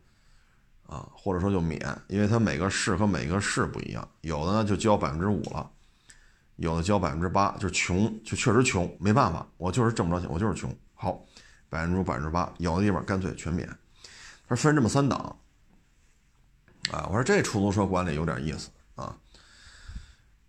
[0.86, 5.70] 啊，或者说就免，因为它每个市和每个市不一样，有的呢就交百分之五了，
[6.56, 11.24] 有的交百分之八，就是穷就确实穷，没办法，我就是挣不着钱，我就是穷，好，
[11.68, 13.68] 百分之五百分之八，有的地方干脆全免，
[14.48, 15.18] 它分这么三档，
[16.90, 19.16] 啊，我说这出租车管理有点意思啊。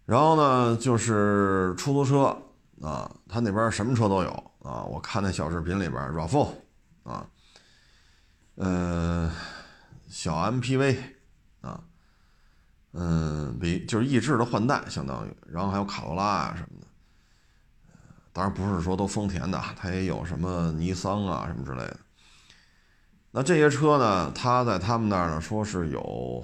[0.06, 2.38] 然后呢，就是出租车
[2.82, 4.30] 啊，他那边什么车都有
[4.62, 4.84] 啊。
[4.84, 6.48] 我看那小视频里边，RAV4
[7.04, 7.28] 啊，
[8.56, 9.30] 嗯，
[10.08, 10.98] 小 MPV，
[12.98, 16.88] 嗯，比就是逸致的换代，相当于，然后还有卡罗拉啊什么的。
[18.34, 21.98] 当然不是说都丰田的，它也有什么尼桑啊什么之类的。
[23.32, 26.44] 那这些车呢，他在他们那儿呢，说是有。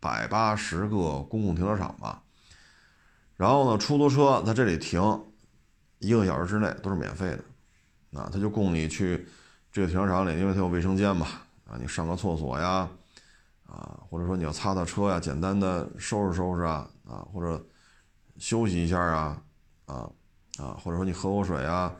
[0.00, 2.22] 百八十个公共停车场吧，
[3.36, 5.02] 然后呢，出租车在这里停
[5.98, 9.26] 一个小时之内都是免费的，啊，他就供你去
[9.72, 11.26] 这个停车场里，因为它有卫生间嘛，
[11.66, 12.88] 啊，你上个厕所呀，
[13.68, 17.62] 啊，或者说你要擦擦车呀，简单的收拾收拾啊，啊，或者
[18.38, 19.42] 休息一下啊，
[19.84, 20.10] 啊，
[20.58, 21.94] 啊，或者说你喝口水啊，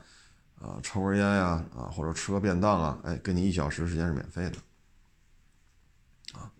[0.59, 4.57] 啊，抽根烟呀，啊，或者吃个便当啊，哎，给你一小时时间是免费的。
[6.39, 6.51] 啊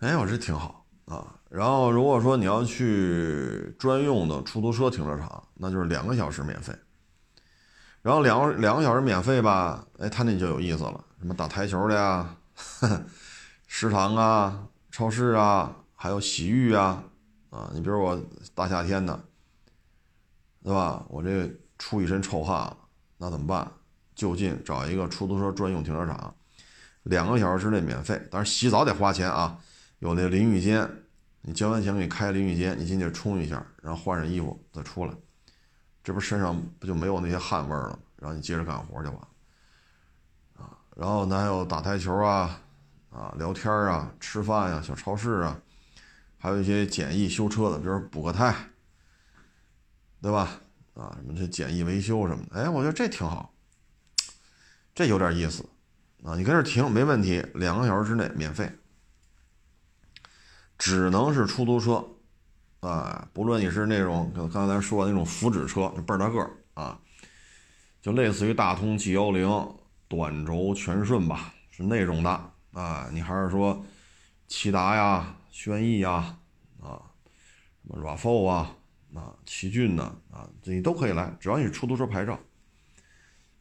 [0.00, 1.34] 哎，我这挺好啊。
[1.50, 6.74] 然后如果说你要去专用的出租车停车场，那就是两个小时免费。
[8.00, 12.34] 然后两两个小时免费吧，哎，他那就有意思了，什么打台球的呀，
[13.68, 17.04] 食堂啊，超市啊，还有洗浴啊，
[17.50, 18.20] 啊，你比如我
[18.54, 19.24] 大夏天的，
[20.64, 21.04] 对吧？
[21.08, 22.76] 我这出一身臭汗，
[23.18, 23.70] 那怎么办？
[24.14, 26.34] 就近找一个出租车专用停车场，
[27.04, 29.60] 两个小时之内免费，当然洗澡得花钱啊。
[30.00, 30.90] 有那淋浴间，
[31.42, 35.12] 你交完钱给你开淋浴间，你进去冲一下，然后换上衣服再出来，
[36.02, 37.98] 这不身上不就没有那些汗味儿了？
[38.16, 39.28] 然后你接着干活去吧，
[40.56, 42.60] 啊，然后还有打台球啊，
[43.18, 45.60] 啊，聊天啊，吃饭呀，小超市啊，
[46.38, 48.54] 还有一些简易修车的，比如补个胎，
[50.22, 50.60] 对吧？
[50.94, 53.52] 啊，什么这简易维修什么的，哎，我觉得这挺好，
[54.94, 55.68] 这有点意思，
[56.22, 58.70] 啊，你跟这停没问题，两个小时之内免费。
[60.78, 62.06] 只能是出租车，
[62.78, 67.00] 啊，不论你是那种刚才说的那种福祉车，倍儿大个儿啊，
[68.00, 69.48] 就类似于大通 G 幺零、
[70.06, 73.08] 短轴全顺吧，是那种的啊。
[73.12, 73.84] 你还是说
[74.48, 76.38] 骐达呀、轩逸呀，
[76.80, 77.00] 啊，
[77.82, 78.76] 什么 RAV4 啊、
[79.14, 82.38] 啊奇骏呐，啊，这你都可以来，只要你是出租车牌照。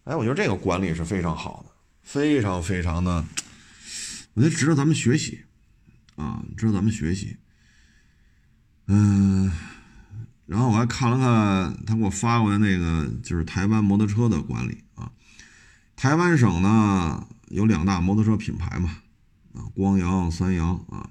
[0.04, 1.72] 哎，我觉得这个管理是非常好的，
[2.04, 3.26] 非常非常的，
[4.34, 5.46] 我觉得值得咱们学习
[6.16, 7.38] 啊，值得咱们学习。
[8.88, 9.52] 嗯。
[10.46, 14.82] 然后我还看了看他给我发过来那个，就是台湾摩托车的管理。
[15.98, 19.02] 台湾省呢有两大摩托车品牌嘛，
[19.56, 21.10] 啊，光阳、三阳啊。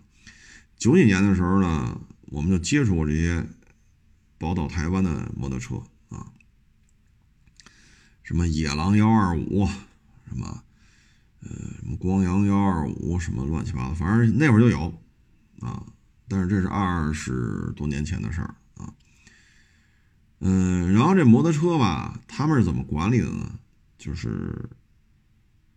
[0.78, 3.44] 九几年的时候呢，我们就接触过这些
[4.38, 6.30] 宝岛台湾的摩托车啊，
[8.22, 9.66] 什么野狼幺二五，
[10.28, 10.62] 什么
[11.40, 11.48] 呃
[11.80, 15.02] 什么光阳幺二五，什么乱七八糟，反正那会儿就有
[15.62, 15.84] 啊。
[16.28, 18.94] 但是这是二十多年前的事儿啊。
[20.38, 23.58] 嗯，然后这摩托车吧，他们是怎么管理的呢？
[23.98, 24.68] 就是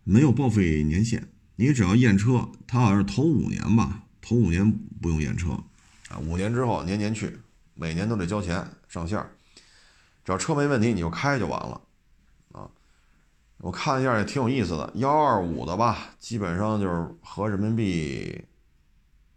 [0.04, 5.52] 没有报废年限，你只要验车，他好像是头五年吧，头五年不用验车，
[6.08, 7.38] 啊，五年之后年年去，
[7.74, 9.24] 每年都得交钱上线，
[10.24, 11.80] 只要车没问题，你就开就完了，
[12.52, 12.70] 啊，
[13.58, 18.44] 我看一下也挺有意思的，幺二五的吧，基本上就是合人民币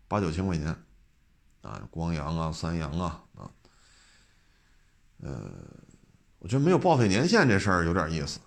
[0.08, 0.76] 八九千块钱，
[1.62, 3.50] 啊，光阳啊，三阳啊啊。
[5.22, 5.50] 呃，
[6.40, 8.40] 我觉得没有报废年限这事儿有点意思，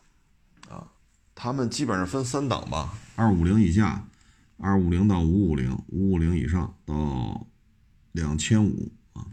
[1.36, 4.08] 他们基本上分三档吧，二五零以下，
[4.56, 7.46] 二五零到五五零，五五零以上到
[8.12, 9.26] 两千五啊，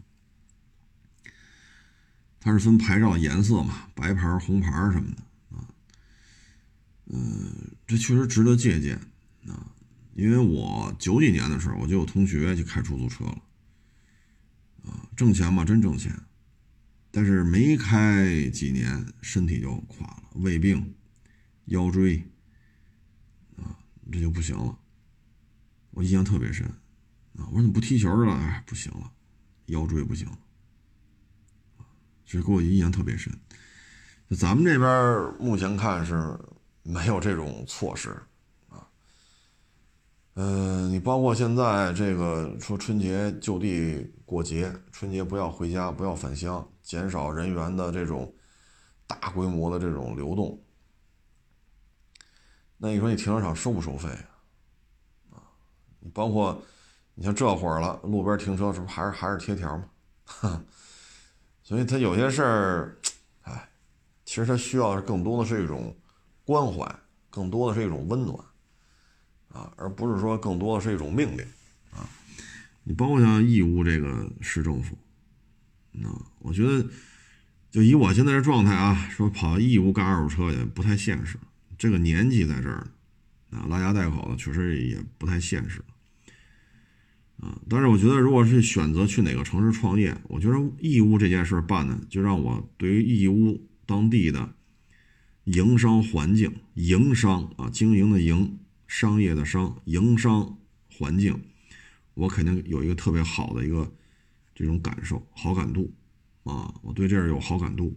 [2.38, 5.66] 它是分牌照颜色嘛，白牌、红牌什么的啊，
[7.06, 9.00] 嗯，这确实值得借鉴
[9.48, 9.72] 啊，
[10.12, 13.42] 因为我九几年的时候我就有同学去开出租车了，
[14.84, 16.14] 啊，挣钱嘛，真挣钱。
[17.10, 20.94] 但是没开几年，身体就垮了，胃病、
[21.66, 22.22] 腰椎
[23.56, 23.78] 啊，
[24.12, 24.78] 这就不行了。
[25.90, 26.66] 我印象特别深
[27.36, 28.32] 啊，我说怎么不踢球了？
[28.32, 29.10] 哎，不行了，
[29.66, 30.38] 腰椎不行了，
[32.24, 33.32] 这给我印象特别深。
[34.30, 36.38] 咱们这边目前看是
[36.82, 38.10] 没有这种措施
[38.68, 38.88] 啊。
[40.34, 46.68] 嗯，你包括现在这个说春节就地过节，春节不要回家，不要返乡。
[46.82, 48.34] 减少人员的这种
[49.06, 50.63] 大规模的这种流动，
[52.84, 54.10] 那你说你停车场收不收费
[55.30, 55.40] 啊？
[56.00, 56.62] 你包括
[57.14, 60.62] 你像这会儿了，路边停车是不是还是还是贴条嘛？
[61.62, 62.98] 所以他有些事儿，
[63.44, 63.70] 哎，
[64.26, 65.96] 其实他需要的更多的是一种
[66.44, 66.86] 关怀，
[67.30, 68.38] 更多的是一种温暖
[69.48, 71.46] 啊，而不是说更多的是一种命令
[71.90, 72.06] 啊。
[72.82, 74.94] 你包括像义乌这个市政府。
[76.02, 76.86] 啊我觉得，
[77.70, 81.38] 就以我现在这状态啊，说跑义乌干二手车也不太现实。
[81.84, 82.88] 这个年纪在这儿，
[83.50, 85.82] 啊，拉家带口的确实也不太现实。
[87.36, 94.54] 啊，但是我觉得，如果是选择去哪个城市创业，我觉得义乌这件事办的，就让我对于义乌当地的
[95.44, 100.56] 营商环境、营商啊，经营的营，商业的商，营商
[100.90, 101.38] 环境，
[102.14, 103.92] 我肯定有一个特别好的一个。
[104.54, 105.92] 这种感受、好感度
[106.44, 107.94] 啊，我对这儿有好感度。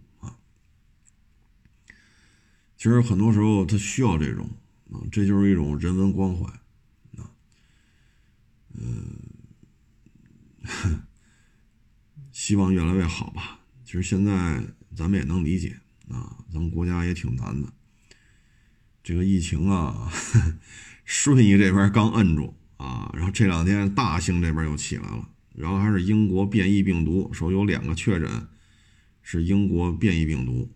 [2.78, 4.48] 其实很多时候他需要这种
[4.92, 6.44] 啊，这就是一种人文关怀
[7.20, 7.28] 啊。
[8.72, 9.18] 嗯，
[12.30, 13.58] 希望越来越好吧。
[13.84, 14.62] 其实现在
[14.94, 17.72] 咱们也能理解啊，咱们国家也挺难的。
[19.02, 20.08] 这个疫情啊，
[21.04, 25.28] 顺义这边刚摁住啊，然后这两天大兴这边又起来了。
[25.56, 28.46] 然后还是英国变异病毒，说有两个确诊
[29.20, 30.72] 是英国变异病毒。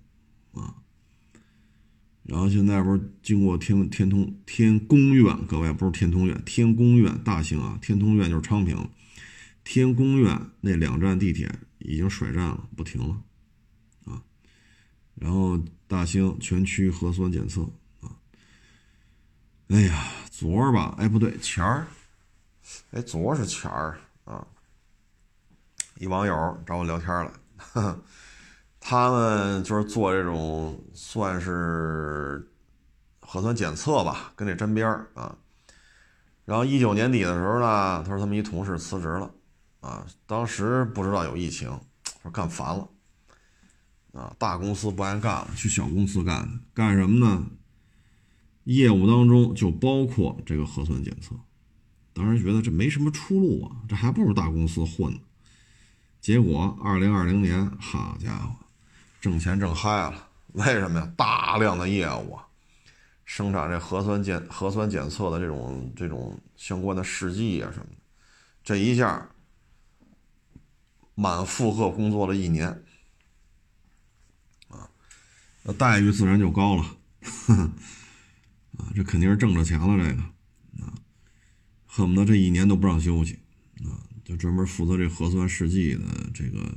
[2.24, 8.88] 然后现在不是经过天天通天宫院，各位不是天通苑，天宫苑大兴啊，天通苑就是昌平，
[9.64, 13.22] 天宫苑那两站地铁已经甩站了，不停了
[14.04, 14.22] 啊。
[15.16, 17.62] 然后大兴全区核酸检测
[18.00, 18.16] 啊。
[19.68, 21.86] 哎呀，昨儿吧，哎不对，前儿，
[22.92, 24.46] 哎昨儿是前儿啊。
[25.98, 27.40] 一网友找我聊天了，
[28.84, 32.50] 他们就是做这种算是
[33.20, 35.38] 核酸检测吧，跟这沾边儿啊。
[36.44, 39.30] 然后一九年底的时候呢，他说他们一同事辞职了
[39.80, 41.70] 啊，当时不知道有疫情，
[42.20, 42.88] 说干烦了
[44.12, 47.46] 啊，大公司不爱干了，去小公司干，干什么呢？
[48.64, 51.36] 业务当中就包括这个核酸检测，
[52.12, 55.20] 当时觉得这没什么出路啊，这还不如大公司混呢。
[56.20, 58.54] 结果，二零二零年，好家伙，
[59.22, 61.12] 挣钱挣嗨了，为什么呀？
[61.16, 62.44] 大量的业务啊，
[63.24, 67.96] 生产这核酸检核酸检测的这种这种相关的试剂啊什么的，
[68.64, 69.30] 这一下
[71.14, 72.68] 满负荷工作了一年，
[74.66, 74.90] 啊，
[75.62, 76.82] 那待遇自然就高了，
[78.76, 80.22] 啊，这肯定是挣着钱了，这个。
[80.82, 80.92] 啊，
[81.86, 83.38] 恨不得这一年都不让休息，
[83.84, 86.02] 啊，就专门负责这核酸试剂的
[86.34, 86.76] 这个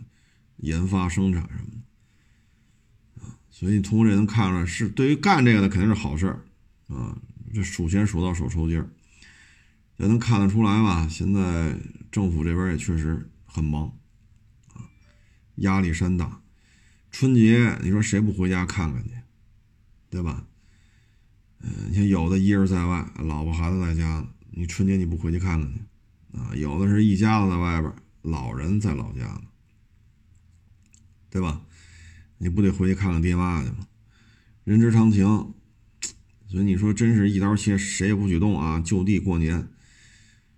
[0.58, 1.85] 研发生产什么的。
[3.58, 6.44] 所以你通过这能看出来，是对于干这个的肯定是好事儿，
[6.94, 7.18] 啊，
[7.54, 8.90] 这数钱数到手抽筋儿，
[9.96, 11.08] 也能看得出来吧？
[11.08, 11.74] 现在
[12.12, 13.94] 政府这边也确实很忙，
[14.74, 14.84] 啊，
[15.56, 16.42] 压力山大。
[17.12, 19.12] 春节你说谁不回家看看去，
[20.10, 20.46] 对吧？
[21.62, 25.80] 嗯，你像有的一人在外，老婆孩子在家，你春节你不回去看看去，
[26.38, 29.44] 啊，有的是一家子在外边，老人在老家呢，
[31.30, 31.62] 对吧？
[32.38, 33.88] 你不得回去看看爹妈去吗？
[34.64, 35.54] 人之常情，
[36.48, 38.80] 所以你说真是一刀切，谁也不许动啊！
[38.80, 39.68] 就地过年，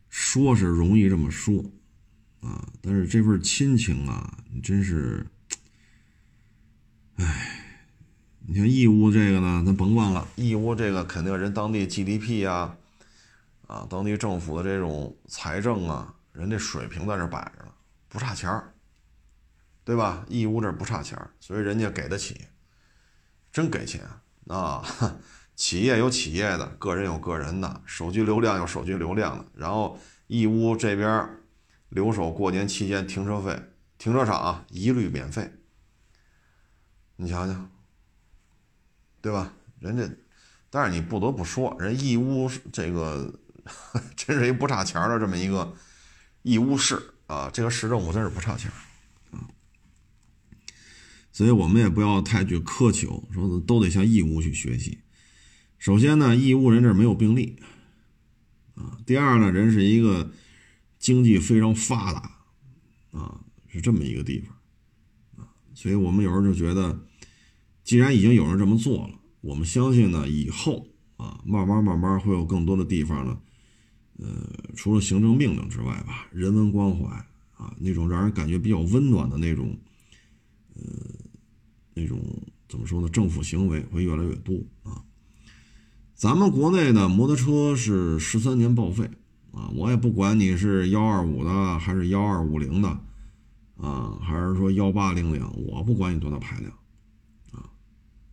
[0.10, 1.64] 说是容易这么说
[2.40, 5.28] 啊，但是这份亲情啊，你真是，
[7.16, 7.62] 哎，
[8.48, 12.78] 你像义乌这个呢，咱甭管了，义乌这个肯定人当地 GDP 呀，
[13.68, 17.72] 啊，当地政府的这种财政啊，人家水平在这摆着呢，
[18.08, 18.74] 不差钱儿。
[19.88, 20.26] 对吧？
[20.28, 22.42] 义乌这不差钱所以人家给得起，
[23.54, 24.06] 真给钱
[24.48, 24.84] 啊！
[25.56, 29.46] 企业有企业的，个人有个人的，手机流量有手机流量的。
[29.56, 29.98] 然后
[30.28, 31.30] 义乌这边
[31.88, 33.58] 留守过年期间停车费，
[33.98, 35.54] 停车场啊一律免费。
[37.16, 37.56] 你瞧瞧，
[39.22, 39.54] 对吧？
[39.80, 40.04] 人家，
[40.70, 43.34] 但是你不得不说，人义乌这个
[44.18, 45.74] 真是一不差钱的这么一个
[46.42, 48.70] 义乌市啊，这个市政府真是不差钱。
[51.38, 54.98] 所以我们也不要太去苛求，说都得向义乌去学习。
[55.78, 57.58] 首先呢，义乌人这儿没有病例
[58.74, 58.98] 啊。
[59.06, 60.32] 第二呢，人是一个
[60.98, 62.40] 经济非常发达
[63.12, 64.58] 啊，是这么一个地方
[65.38, 65.54] 啊。
[65.76, 67.06] 所以我们有时候就觉得，
[67.84, 73.40] 既然已经有人这么做了，我们相信呢，以后啊，慢慢慢慢会有更多的地方呢，
[74.18, 74.28] 呃，
[74.76, 77.06] 除了行政命令之外吧，人文关怀
[77.58, 79.78] 啊，那种让人感觉比较温暖的那种，
[80.74, 80.82] 呃。
[82.00, 82.22] 那种
[82.70, 83.10] 怎么说呢？
[83.10, 85.02] 政府行为会越来越多啊。
[86.14, 89.10] 咱们国内的摩托车是十三年报废
[89.52, 92.90] 啊，我也不管你是幺二五的还是幺二五零的
[93.78, 96.72] 啊，还是说幺八零零，我不管你多大排量
[97.52, 97.68] 啊。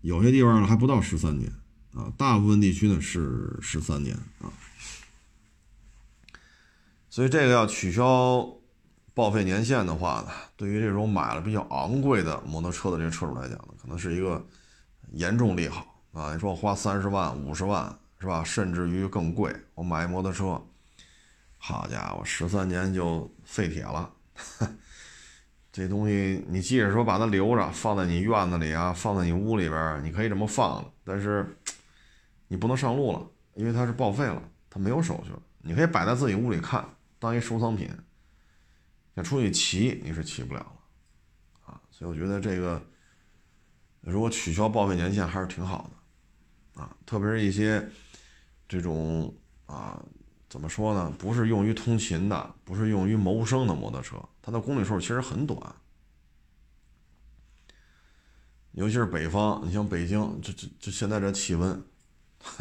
[0.02, 1.50] 有些地方呢还不到十三年
[1.94, 4.52] 啊，大部分地区呢是十三年啊。
[7.08, 8.58] 所以这个要取消。
[9.14, 14.44] 报废年限的话呢，对于这种买了比较昂贵的摩托车的这个车主来讲呢，可能是一个
[15.12, 16.34] 严重利好啊！
[16.34, 18.42] 你说我花三十万、五十万是吧？
[18.42, 20.60] 甚至于更贵，我买一摩托车，
[21.58, 24.10] 好家伙，十三年就废铁了。
[25.70, 31.56] 这东西你即使说把它留着，放在你院子里啊，放在你屋里边，你可以这么放但是
[32.48, 33.24] 你不能上路了，
[33.54, 35.40] 因为它是报废了，它没有手续了。
[35.62, 36.84] 你可以摆在自己屋里看，
[37.20, 37.88] 当一收藏品。
[39.14, 42.84] 想出去骑，你是骑不了了，啊，所以我觉得这个
[44.00, 45.88] 如果取消报废年限还是挺好
[46.74, 47.88] 的，啊，特别是一些
[48.68, 49.32] 这种
[49.66, 50.04] 啊，
[50.48, 51.10] 怎么说呢？
[51.18, 55.74] 不是用于通勤的，不是用于谋生的摩托车，它的公里数其实很短，
[58.72, 61.80] 尤其是北方，你像北京，这这这现在这气温，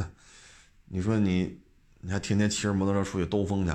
[0.85, 1.59] 你说你
[2.01, 3.71] 你还天天骑着摩托车出去兜风去？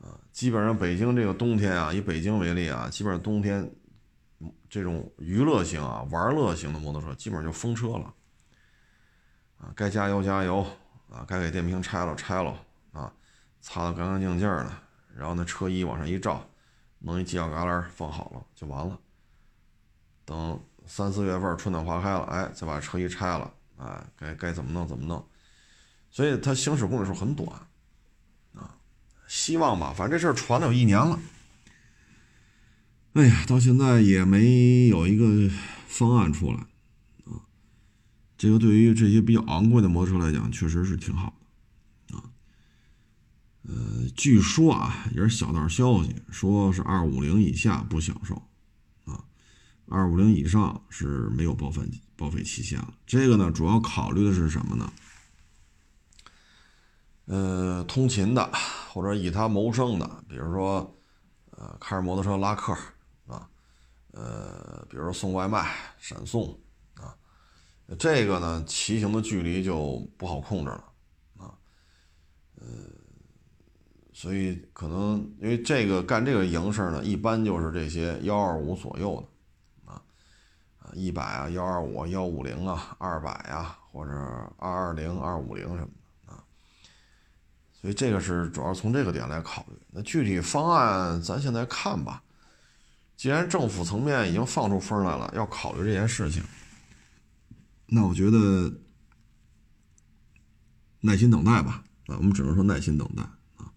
[0.00, 3.70] 啊，基本上北京这个冬天啊，以北京为例啊，基本上冬天
[4.68, 8.14] 这种娱乐型啊、玩乐型的摩托车，基本上就封车了。
[9.58, 10.64] 啊，该加油加油
[11.10, 12.56] 啊，该给电瓶拆了拆了
[12.92, 13.12] 啊，
[13.60, 14.72] 擦得干干净净的，
[15.14, 16.42] 然后那车衣往上一罩，
[17.00, 18.98] 弄一犄角旮旯放好了就完了。
[20.24, 25.22] 等三四月份春暖花开了，哎，再把车衣拆了，哎，该该怎么弄怎么弄。
[26.10, 27.46] 所以它行驶公里数很短。
[29.30, 31.20] 希望吧，反正这事儿传了有一年了，
[33.12, 35.48] 哎呀，到现在也没有一个
[35.86, 36.58] 方案出来
[37.26, 37.46] 啊。
[38.36, 41.32] 这个对于这些比较昂贵的摩托车来讲，确实是挺好
[42.08, 42.24] 的啊。
[43.68, 48.34] 呃，据说啊，也是小道消息，说是二五零以下不享受
[49.04, 49.22] 啊，
[49.86, 51.82] 二五零以上是没有报废
[52.16, 52.92] 报废期限了。
[53.06, 54.92] 这个呢，主要考虑的是什么呢？
[57.30, 58.50] 呃，通勤的。
[58.92, 60.92] 或者以他谋生的，比如说，
[61.52, 62.72] 呃，开着摩托车拉客
[63.28, 63.48] 啊，
[64.10, 66.58] 呃，比如说送外卖、闪送
[66.94, 67.14] 啊，
[67.96, 70.84] 这个呢，骑行的距离就不好控制了
[71.38, 71.54] 啊，
[72.56, 72.66] 呃，
[74.12, 79.24] 所以可能因为这个干这个营事呢，一般就是这些幺二五左右
[79.86, 80.02] 的啊，
[80.80, 84.10] 啊一百啊，幺二五、幺五零啊，二百啊，或者
[84.58, 85.90] 二二零、二五零什么，
[87.80, 89.76] 所以这个是主要从这个点来考虑。
[89.90, 92.22] 那具体方案咱现在看吧，
[93.16, 96.42] 既然政府层面已经放出风来了，要考虑这件事情。
[97.86, 98.72] 那我觉得
[101.00, 103.22] 耐心等待吧，啊，我们只能说耐心等待
[103.56, 103.72] 啊。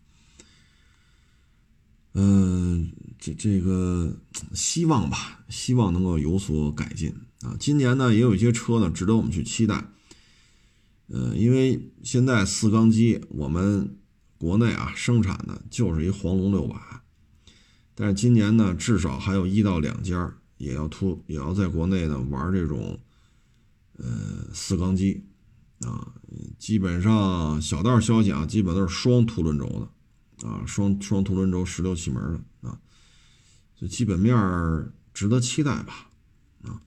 [2.13, 4.13] 嗯，这这个
[4.53, 7.55] 希望吧，希望能够有所改进啊。
[7.59, 9.83] 今年呢，也有一些车呢值得我们去期待。
[11.07, 13.97] 呃，因为现在四缸机我们
[14.37, 16.75] 国内啊生产的就是一黄龙六百，
[17.95, 22.99] 但是今年呢，至少还有一到两家也要突也要在国内呢玩这种。
[23.95, 25.23] 呃，四缸机
[25.81, 26.15] 啊，
[26.57, 32.79] 基本上小道消息啊，基本都是双凸轮轴的啊，双双凸轮轴十六气门的啊，
[33.79, 34.35] 这基本面
[35.13, 36.09] 值得期待吧
[36.63, 36.81] 啊。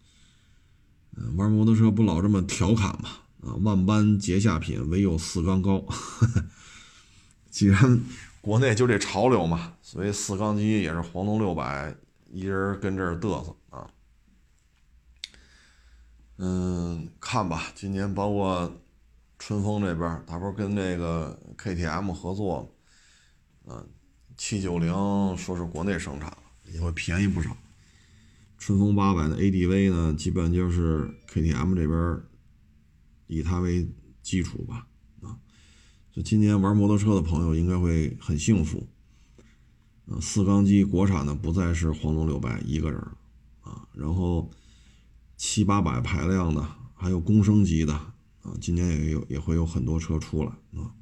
[1.36, 3.08] 玩摩托车不老这么调侃嘛
[3.46, 5.86] 啊，万般皆下品，唯有四缸高。
[7.48, 8.00] 既然
[8.40, 11.94] 国内就这潮流嘛，所以四缸机也是黄龙六百
[12.30, 13.88] 一人跟这儿嘚瑟啊。
[16.38, 18.80] 嗯，看吧，今年包括
[19.38, 22.76] 春风这边，他不是跟那个 KTM 合作，
[23.66, 23.88] 嗯，
[24.36, 24.92] 七九零
[25.36, 26.36] 说是国内生产，
[26.70, 27.56] 也会便宜不少。
[28.58, 32.20] 春风八百的 ADV 呢，基本就是 KTM 这边
[33.26, 33.88] 以它为
[34.22, 34.86] 基础吧，
[35.20, 35.38] 啊，
[36.12, 38.88] 就今年玩摩托车的朋友应该会很幸福，
[40.06, 43.16] 啊，四缸机国产的不再是黄龙六百一个人了，
[43.62, 44.50] 啊，然后。
[45.38, 50.48] 七八百排量的，还有公升级的啊，今年也有也会有很多车出来
[50.80, 50.94] 啊。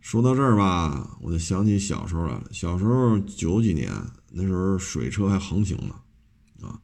[0.00, 2.42] 说到这儿吧，我就想起小时候了。
[2.52, 3.92] 小时候九几年
[4.30, 6.80] 那时候水车还横行呢，啊，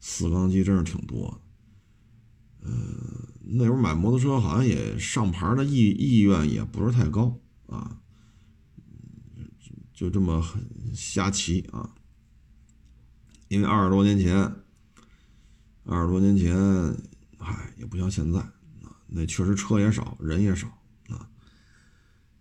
[0.00, 1.40] 四缸机真是挺多的。
[2.62, 7.98] 嗯，那时候买摩托车好像也上牌的意意愿也不是太高啊，
[9.92, 10.42] 就这么
[10.94, 11.94] 瞎骑啊。
[13.48, 14.54] 因为二十多年前。
[15.84, 16.54] 二十多年前，
[17.38, 20.68] 嗨，也不像现在啊，那确实车也少，人也少
[21.08, 21.28] 啊，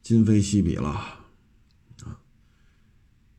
[0.03, 1.25] 今非昔比了啊。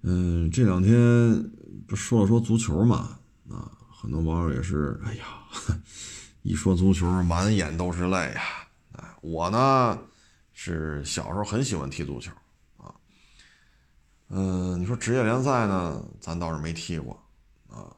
[0.01, 1.53] 嗯，这两天
[1.87, 5.25] 不说了说足球嘛啊，很多网友也是，哎呀，
[6.43, 8.43] 一说足球满眼都是泪呀。
[8.93, 9.99] 哎，我呢
[10.53, 12.31] 是小时候很喜欢踢足球
[12.77, 12.95] 啊。
[14.29, 17.21] 嗯，你说职业联赛呢，咱倒是没踢过
[17.69, 17.95] 啊。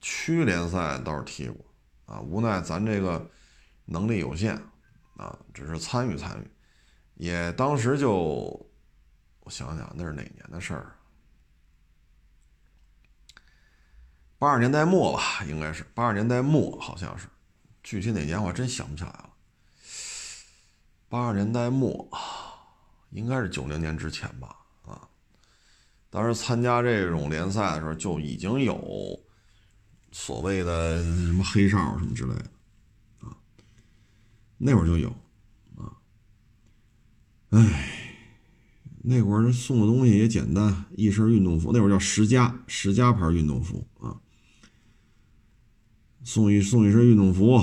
[0.00, 1.64] 区联赛倒是踢过，
[2.06, 3.30] 啊，无奈咱这个
[3.84, 4.60] 能力有限，
[5.16, 6.50] 啊，只是参与参与，
[7.14, 8.10] 也当时就，
[9.40, 10.96] 我想想那是哪年的事儿？
[14.38, 17.28] 八十年代末吧，应该是八十年代末，好像是，
[17.82, 19.30] 具体哪年我真想不起来了。
[21.08, 22.08] 八十年代末，
[23.10, 25.08] 应该是九零年之前吧，啊，
[26.10, 29.20] 当时参加这种联赛的时候就已经有。
[30.14, 32.50] 所谓的什么黑哨什么之类的，
[33.20, 33.34] 啊，
[34.58, 35.08] 那会儿就有，
[35.74, 35.88] 啊，
[37.48, 38.20] 哎，
[39.02, 44.20] 那会儿送的东西也简单，一身运动服，那会儿叫十佳十佳牌运动服啊，
[46.24, 47.56] 送一送一身运动服，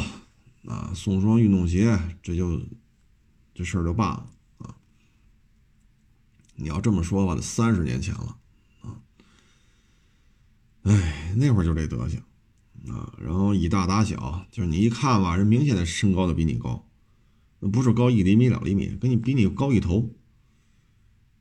[0.66, 2.62] 啊，送双运动鞋，这就
[3.54, 4.30] 这事儿就罢了
[4.60, 4.76] 啊。
[6.56, 8.38] 你要这么说的话，得三十年前了，
[8.82, 9.02] 啊，
[10.84, 12.22] 哎，那会儿就这德行。
[12.88, 16.88] 啊，然后以大打小，就是你一看吧，人明显的身高都比你高，
[17.60, 20.16] 不是高一厘米两厘米，跟你比你高一头。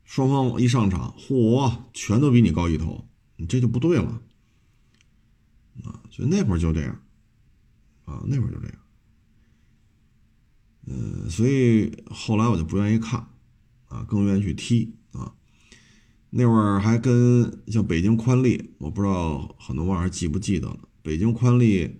[0.03, 3.07] 双方一上场，嚯，全都比你高一头，
[3.37, 4.21] 你这就不对了。
[5.85, 7.01] 啊，所以那会儿就这样，
[8.09, 8.75] 啊，那会儿就这样。
[10.87, 13.19] 嗯，所以后来我就不愿意看，
[13.85, 15.35] 啊，更愿意去踢啊。
[16.31, 20.79] 那会儿还跟像北京宽利，我不知道很多网友记不记得了。
[21.03, 21.99] 北京宽利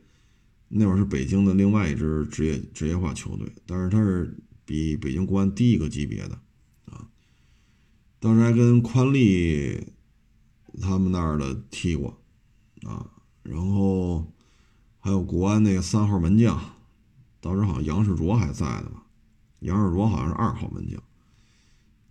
[0.70, 4.36] 那会儿是北京的另外一支职业职业化球队，但是它是
[4.66, 6.40] 比北京国安低一个级别的
[6.86, 7.08] 啊。
[8.20, 9.94] 当时还跟宽利
[10.82, 12.20] 他们那儿的踢过
[12.84, 13.10] 啊，
[13.44, 14.32] 然后
[15.00, 16.60] 还有国安那个三号门将，
[17.40, 19.06] 当时好像杨世卓还在的吧？
[19.60, 21.02] 杨世卓好像是二号门将，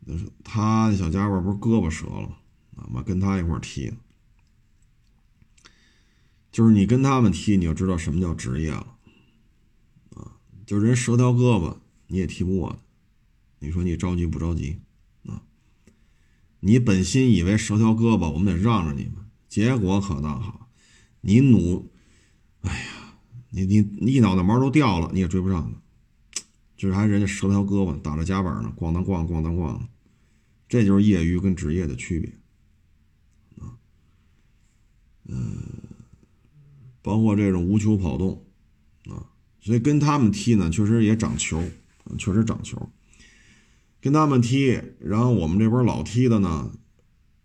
[0.01, 2.29] 那是他那小家伙不是胳膊折了
[2.77, 2.89] 啊？
[2.91, 3.93] 妈跟他一块踢。
[6.51, 8.97] 就是你跟他们踢，你就知道什么叫职业了，
[10.15, 10.33] 啊
[10.67, 11.77] 就是人折条胳膊
[12.07, 12.81] 你也踢不过，
[13.59, 14.81] 你说你着急不着急
[15.27, 15.43] 啊？
[16.61, 19.17] 你本心以为折条胳膊我们得让着你们？
[19.49, 20.69] 结果可倒好，
[21.21, 21.91] 你努，
[22.63, 23.15] 哎呀，
[23.51, 26.43] 你你一脑袋毛都掉了，你也追不上他，
[26.77, 29.81] 就是还人家折条胳膊打着夹板呢，咣当咣咣当咣，
[30.69, 32.31] 这就是业余跟职业的区别。
[33.65, 33.79] 啊，
[35.27, 35.63] 嗯，
[37.03, 38.45] 包括这种无球跑动
[39.09, 39.31] 啊，
[39.61, 41.63] 所以跟他们踢呢，确实也长球，
[42.19, 42.91] 确实长球，
[44.01, 46.73] 跟他们踢，然后我们这边老踢的呢。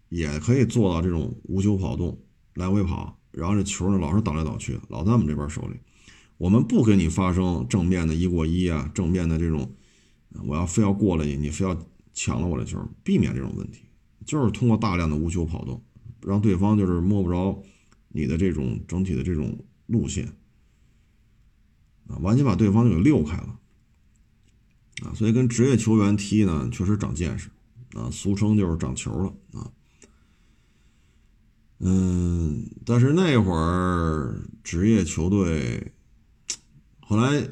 [0.10, 2.22] 也可以做到这种无球跑动，
[2.54, 5.76] 来回跑，然后这球呢老是倒来倒去，老在我们这边手里。
[6.38, 9.72] 我们不给你发生正面的一过一啊，正面的这种，
[10.46, 11.78] 我要非要过了你，你非要
[12.14, 13.84] 抢了我的球，避免这种问题，
[14.26, 15.82] 就是通过大量的无球跑动，
[16.22, 17.64] 让对方就是摸不着
[18.10, 20.26] 你的这种整体的这种路线，
[22.08, 23.60] 啊，完全把对方就给溜开了，
[25.04, 27.50] 啊，所以跟职业球员踢呢，确实长见识，
[27.94, 29.72] 啊，俗称就是长球了，啊。
[31.86, 35.92] 嗯，但是那会儿职业球队，
[37.02, 37.46] 后来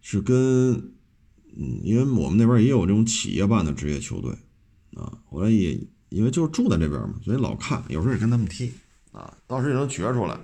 [0.00, 0.72] 是跟
[1.56, 4.32] 嗯，因为我们那边也有这种企业办的职业球队
[4.96, 5.78] 啊，后来也
[6.08, 8.72] 因为就是住在这边嘛，所以老看，有时候也跟他们踢
[9.12, 10.36] 啊，当时也能觉出来，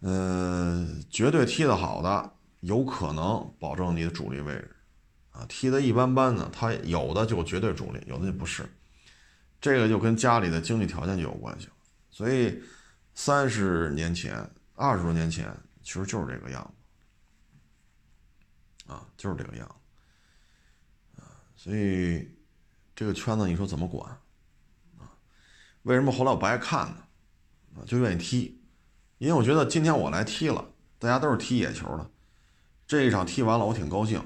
[0.00, 4.70] 呃，绝对踢得好的有可能保证你的主力位置
[5.32, 8.64] 啊，踢得一般般的，他有的就绝对主力，有的就不是，
[9.60, 11.68] 这个就跟家里的经济条件就有关系。
[12.14, 12.62] 所以，
[13.12, 15.52] 三十年前、二十多年前，
[15.82, 16.72] 其实就是这个样
[18.86, 22.28] 子，啊，就是这个样子，啊，所以
[22.94, 24.08] 这个圈子你说怎么管，
[24.96, 25.10] 啊？
[25.82, 27.08] 为什么后来我不爱看呢？
[27.74, 28.62] 啊，就愿意踢，
[29.18, 32.08] 因为我觉得今天我来踢了，大家都是踢野球的，
[32.86, 34.24] 这一场踢完了，我挺高兴，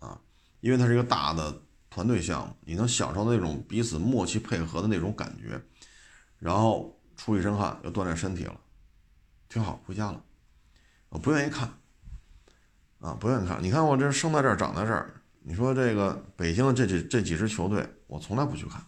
[0.00, 0.20] 啊，
[0.60, 5.58] 因为它是一个大的团队项目，你能享受那种彼此默契配合的那种感觉。
[6.40, 8.58] 然后出一身汗，又锻炼身体了，
[9.48, 9.80] 挺好。
[9.86, 10.20] 回家了，
[11.10, 11.68] 我不愿意看，
[12.98, 13.62] 啊，不愿意看。
[13.62, 15.22] 你看我这生在这儿，长在这儿。
[15.42, 18.82] 你说这个北京的这几这几支球队，我从来不去看。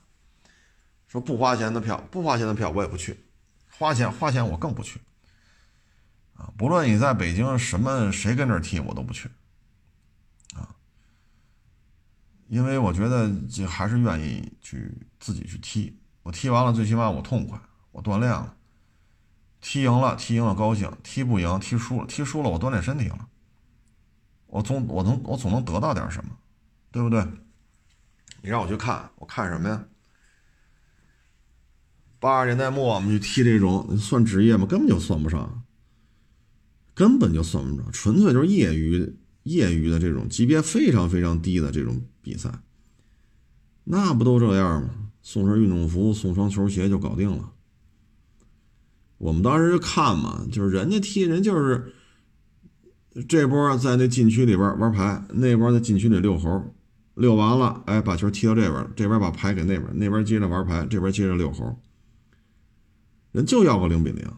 [1.07, 3.23] 说不花钱的票，不花钱的票我也不去，
[3.71, 4.99] 花钱花钱我更不去。
[6.35, 9.29] 啊，不论你在北京什么谁跟这儿踢，我都不去。
[10.55, 10.75] 啊，
[12.49, 14.91] 因为我觉得这还是愿意去
[15.21, 15.99] 自己去踢。
[16.23, 17.61] 我踢完了，最起码我痛快，
[17.91, 18.57] 我锻炼了。
[19.61, 23.29] 踢赢了，踢赢了高兴；踢不赢，踢输了，踢输了我锻炼身体了。
[24.47, 26.31] 我总我能我总能得到点什么，
[26.91, 27.25] 对不对？
[28.43, 29.85] 你让我去看，我看什么呀？
[32.19, 34.67] 八十年代末我们去踢这种算职业吗？
[34.67, 35.65] 根本就算不上，
[36.95, 42.51] 根本就算不上，纯粹就是业余业余的这种级别非常非常低的这种比赛。
[43.85, 45.02] 那不都这样吗？
[45.23, 47.53] 送身运动服，送双球鞋就搞定了。
[49.19, 51.95] 我们当时就看嘛，就是人家踢人就是
[53.29, 56.75] 这波在那禁区里边玩牌，那波在禁区里遛猴，
[57.15, 61.81] 遛完了，哎，把球踢到这边，这边把牌给那边，那边接着玩牌，这边接着遛猴。
[63.31, 64.29] 人就要个零比零，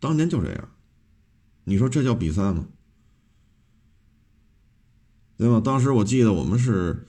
[0.00, 0.68] 当年就这样，
[1.64, 2.66] 你说这叫比赛吗？
[5.42, 5.60] 对吧？
[5.60, 7.04] 当时我记得我们是，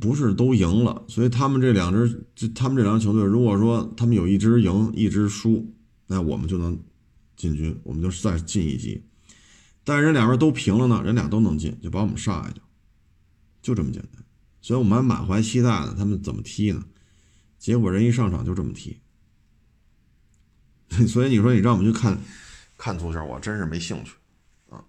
[0.00, 1.04] 不是都赢了？
[1.08, 5.68] 所以他们这两支，这他们这两支球队，如果说他们有一支赢，一支输，
[6.06, 6.78] 那我们就能
[7.34, 9.02] 进军，我们就再进一级。
[9.82, 12.60] 但是人两边都平了呢，人俩都能进，就把我们杀下去，
[13.60, 14.24] 就这么简单。
[14.62, 16.84] 所以我们还满怀期待呢，他们怎么踢呢？
[17.58, 18.96] 结果人一上场就这么踢。
[21.08, 22.16] 所以你说你让我们去看，
[22.78, 24.12] 看足球，我真是没兴趣
[24.70, 24.84] 啊，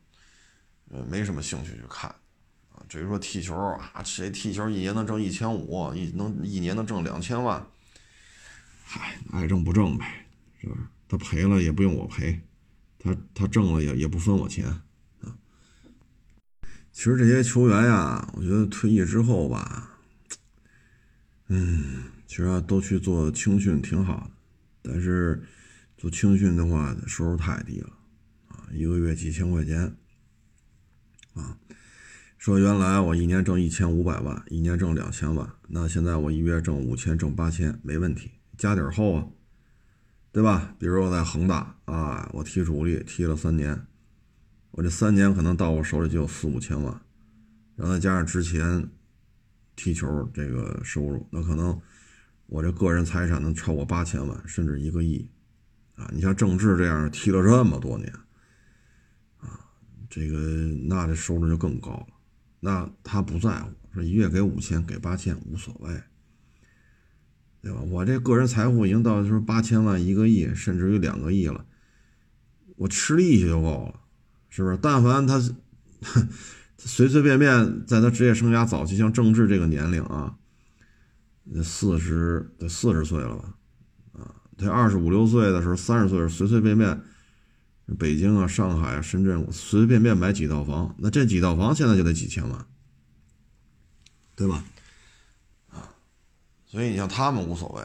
[0.91, 2.13] 呃，没什么兴趣去看。
[2.87, 7.65] 至于说踢球啊，谁踢球一年能挣一千五，一能一年能挣两千万，
[8.83, 10.27] 嗨，爱挣不挣呗，
[10.61, 10.75] 是吧？
[11.07, 12.41] 他赔了也不用我赔，
[12.99, 14.83] 他他挣了也也不分我钱啊。
[16.91, 19.97] 其实这些球员呀，我觉得退役之后吧，
[21.47, 24.29] 嗯，其实都去做青训挺好
[24.81, 25.43] 的，但是
[25.97, 27.89] 做青训的话，收入太低了
[28.47, 29.95] 啊，一个月几千块钱
[31.33, 31.57] 啊。
[32.45, 39.27] 说原来我一年挣一千五百万，一年挣两千万，那现在我一月挣五千，挣八千没问题，家底儿厚啊，
[40.31, 40.75] 对吧？
[40.77, 43.87] 比如我在恒大啊，我踢主力踢了三年，
[44.69, 47.01] 我这三年可能到我手里就有四五千万，
[47.75, 48.91] 然后再加上之前
[49.75, 51.81] 踢球这个收入，那可能
[52.45, 55.27] 我这个人财产能超过八千万，甚至一个亿，
[55.95, 58.13] 啊，你像郑智这样踢了这么多年，
[59.39, 59.65] 啊，
[60.11, 60.37] 这个
[60.87, 62.14] 那这收入就更高了。
[62.65, 66.01] 那他不在乎，说一月给五千，给八千无所谓，
[67.61, 67.79] 对吧？
[67.81, 71.63] 我这个人财富已经到说八千万、一个亿，甚至于两个亿了，
[72.75, 73.99] 我吃利息就够了，
[74.49, 74.79] 是不是？
[74.81, 75.39] 但凡他
[76.79, 80.35] 随随便便在他职业生涯早期，像郑智这个年龄啊，
[81.63, 83.53] 四十得四十岁了吧？
[84.13, 86.99] 啊他二十五六岁的时候，三十岁时随随便便，
[87.99, 92.67] 北京啊、上海啊、深圳，随随便便买几套房，那这几套房现在就得几千万，
[94.35, 94.63] 对吧？
[95.69, 95.93] 啊，
[96.65, 97.81] 所以你像他们无所谓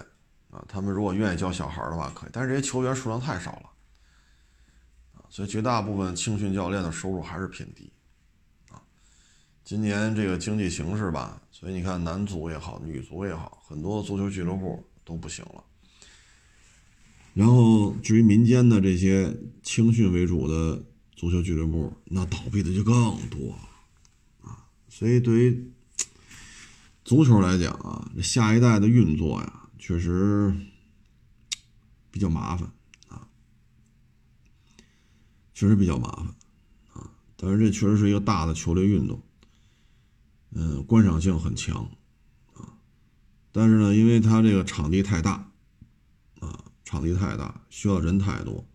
[0.56, 3.70] 啊，他们如果愿意教小孩的话可以，但是这些球员数量太少了
[5.16, 7.92] 啊，所以绝大部分青训教练的收入还是偏低
[8.70, 8.80] 啊。
[9.62, 15.62] 今年这个经济形势吧，所以你看男足也好，女足也好，很多足球俱乐部都不行了。
[17.32, 19.32] 然后，至于民间的这些
[19.72, 22.92] 青训为主的足球俱乐部，那倒闭的就更
[23.28, 23.56] 多
[24.42, 24.66] 啊。
[24.88, 25.72] 所以，对于
[27.04, 30.52] 足球来讲啊，这下一代的运作呀，确实
[32.10, 32.68] 比较麻烦
[33.06, 33.28] 啊，
[35.54, 36.34] 确实比较麻烦
[36.92, 37.08] 啊。
[37.36, 39.22] 但是，这确实是一个大的球类运动，
[40.50, 41.88] 嗯，观赏性很强
[42.54, 42.74] 啊。
[43.52, 45.52] 但是呢，因为它这个场地太大
[46.40, 46.64] 啊。
[46.82, 48.66] 场地太大，需要人太多，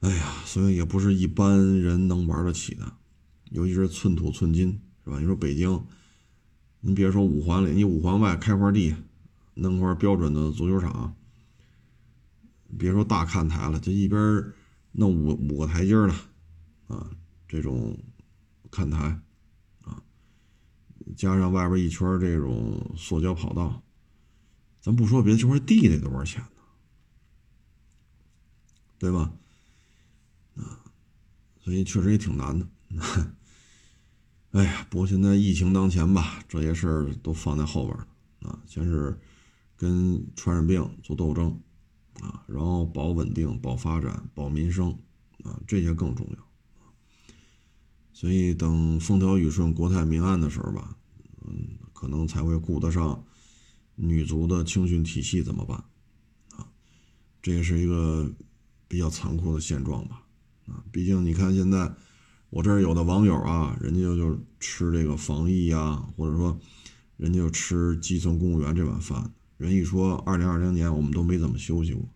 [0.00, 2.90] 哎呀，所以也不是一般人能玩得起的，
[3.50, 5.18] 尤其是寸土寸金，是吧？
[5.20, 5.84] 你说北京，
[6.80, 8.94] 你别说五环里，你五环外开块地，
[9.54, 11.14] 弄块标准的足球场，
[12.78, 14.52] 别说大看台了，就一边
[14.92, 16.14] 弄五五个台阶了，
[16.86, 17.10] 啊，
[17.46, 17.98] 这种
[18.70, 19.20] 看台，
[19.82, 20.02] 啊，
[21.14, 23.82] 加上外边一圈这种塑胶跑道。
[24.80, 26.62] 咱不说别的，这块地得多少钱呢？
[28.98, 29.30] 对吧？
[31.70, 32.66] 所以确实也挺难的。
[34.50, 38.58] 哎呀，不过现在疫情当前吧，这些事儿都放在后边了啊。
[38.66, 39.16] 先是
[39.76, 41.56] 跟传染病做斗争
[42.20, 44.90] 啊，然后保稳定、保发展、保民生
[45.44, 47.32] 啊，这些更重要。
[48.12, 50.96] 所以等风调雨顺、国泰民安的时候吧，
[51.46, 53.24] 嗯，可能才会顾得上。
[53.94, 55.76] 女足的青训体系怎么办？
[56.56, 56.66] 啊，
[57.40, 58.28] 这也是一个
[58.88, 60.26] 比较残酷的现状吧？
[60.70, 61.92] 啊，毕竟你看现在
[62.48, 66.58] 我这儿有的网友啊，人家就吃这个防疫呀，或者说
[67.16, 69.32] 人家就吃基层公务员这碗饭。
[69.56, 72.08] 人一说二零二零年我们都没怎么休息过，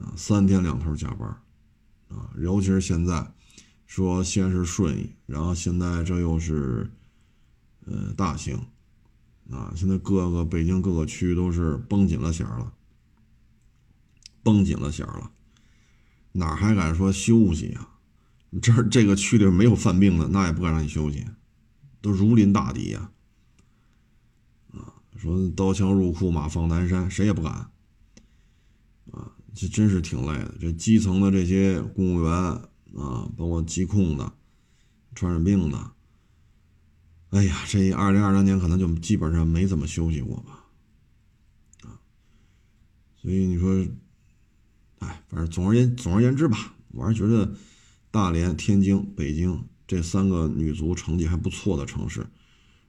[0.00, 1.28] 啊，三天两头加班，
[2.08, 3.30] 啊，尤其是现在
[3.86, 6.90] 说先是顺义，然后现在这又是
[7.84, 8.58] 呃大兴。
[9.50, 12.70] 啊，现在各个北京各个区都是绷紧了弦了，
[14.42, 15.30] 绷紧了弦了，
[16.38, 17.98] 哪还敢说休息啊？
[18.62, 21.26] 这这个区里没有犯病的，那也不敢让你休息，
[22.00, 23.10] 都如临大敌呀！
[24.72, 27.52] 啊，说刀枪入库，马放南山，谁也不敢。
[29.10, 30.54] 啊，这真是挺累的。
[30.60, 34.32] 这基层的这些公务员啊，包括疾控的、
[35.14, 35.92] 传染病的。
[37.30, 40.64] 哎呀，这二零二零年可能就基本上没怎么休息过吧，
[41.82, 42.00] 啊，
[43.20, 43.86] 所以你说，
[45.28, 47.54] 反正总而言总而言之吧，我还是觉得
[48.10, 52.26] 大连、天津、北京这三个女足成绩还不错的城市，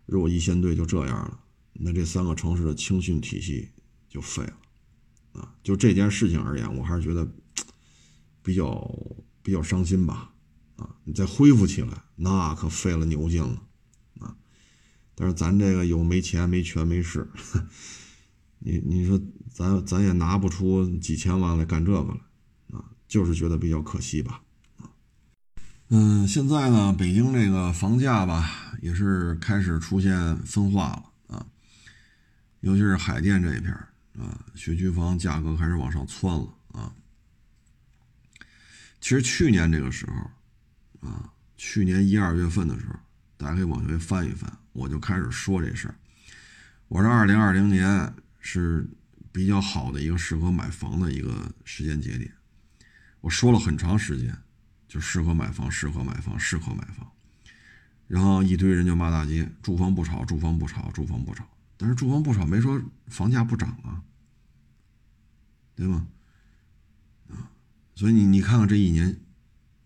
[0.05, 1.39] 如果一线队就这样了，
[1.73, 3.69] 那这三个城市的青训体系
[4.07, 7.29] 就废了，啊，就这件事情而言，我还是觉得
[8.41, 8.89] 比较
[9.41, 10.33] 比较伤心吧，
[10.77, 13.61] 啊，你再恢复起来，那可费了牛劲了
[14.19, 14.35] 啊。
[15.13, 17.29] 但是咱这个又没钱、没权、没势，
[18.59, 19.19] 你你说
[19.53, 22.17] 咱咱也拿不出几千万来干这个了，
[23.09, 24.41] 就是觉得比较可惜吧。
[25.89, 28.49] 嗯，现在呢，北京这个房价吧，
[28.81, 31.45] 也是开始出现分化了啊，
[32.61, 33.73] 尤其是海淀这一片
[34.17, 36.93] 啊，学区房价格开始往上窜了啊。
[39.01, 42.95] 其实去年这个时候啊，去年一二月份的时候。
[43.39, 45.95] 大家可以往回翻一翻，我就开始说这事儿。
[46.89, 48.85] 我说，二零二零年是
[49.31, 52.29] 比较好的一个适合买房的一个时间节点。
[53.21, 54.37] 我说了很长时间，
[54.87, 57.11] 就适合买房，适合买房，适合买房。
[58.07, 61.47] 然后一堆人就骂大街，住房不炒，住房不炒，住房不炒。
[61.77, 64.01] 但是住房不炒没说房价不涨啊，
[65.75, 66.07] 对吗？
[67.29, 67.51] 啊，
[67.95, 69.19] 所以你你看看这一年，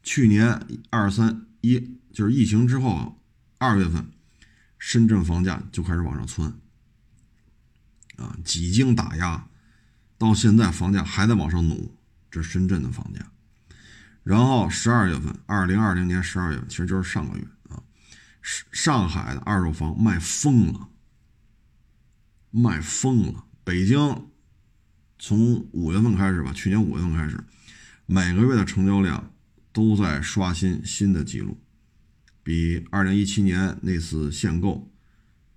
[0.01, 0.59] 去年
[0.89, 3.19] 二三一就是疫情之后。
[3.59, 4.11] 二月份，
[4.77, 6.53] 深圳房价就开始往上窜，
[8.17, 9.47] 啊，几经打压，
[10.17, 11.95] 到现在房价还在往上努，
[12.33, 13.23] 这是深圳的房价。
[14.23, 17.77] 然后十二月份，二零二零年十二月份，其实就是上个月啊，
[18.41, 20.89] 上上海的二手房卖疯了，
[22.49, 23.45] 卖疯了。
[23.63, 24.27] 北京
[25.19, 27.39] 从五月份开始吧，去年五月份开始，
[28.07, 29.31] 每个月的成交量
[29.71, 31.61] 都在刷新新的记录，
[32.41, 34.91] 比二零一七年那次限购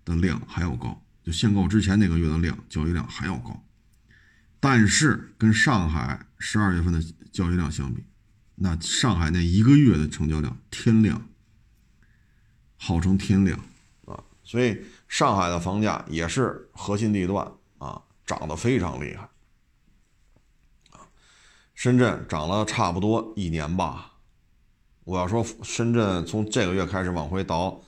[0.05, 3.63] 的量还要高，就限购之前那个月的量交易量还要高。
[4.59, 8.05] 但是跟上海十二月份的交易量相比，
[8.57, 11.29] 那上海那一个月的成交量天量，
[12.77, 13.59] 号称天量
[14.07, 14.23] 啊！
[14.43, 19.29] 所以上海的房价也是核心地段啊，涨得非常厉害
[20.91, 21.09] 啊。
[21.75, 24.15] 深圳涨了差不多一年吧，
[25.05, 27.83] 我要说深圳从这个月开始往回倒，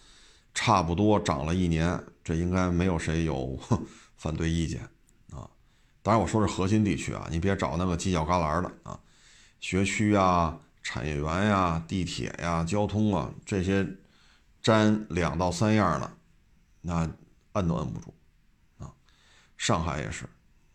[0.55, 3.59] 差不多涨了一年，这应该没有谁有
[4.16, 4.88] 反对意见。
[6.09, 8.99] 当然我说是核心地区啊，你别找那个犄角旮旯的啊。
[9.61, 13.87] 学区啊，产业园呀，地铁呀，交通啊，这些
[14.63, 16.11] 沾两到三样的，
[16.81, 17.07] 那
[17.53, 18.15] 摁都摁不住
[18.79, 18.91] 啊。
[19.59, 20.25] 上海也是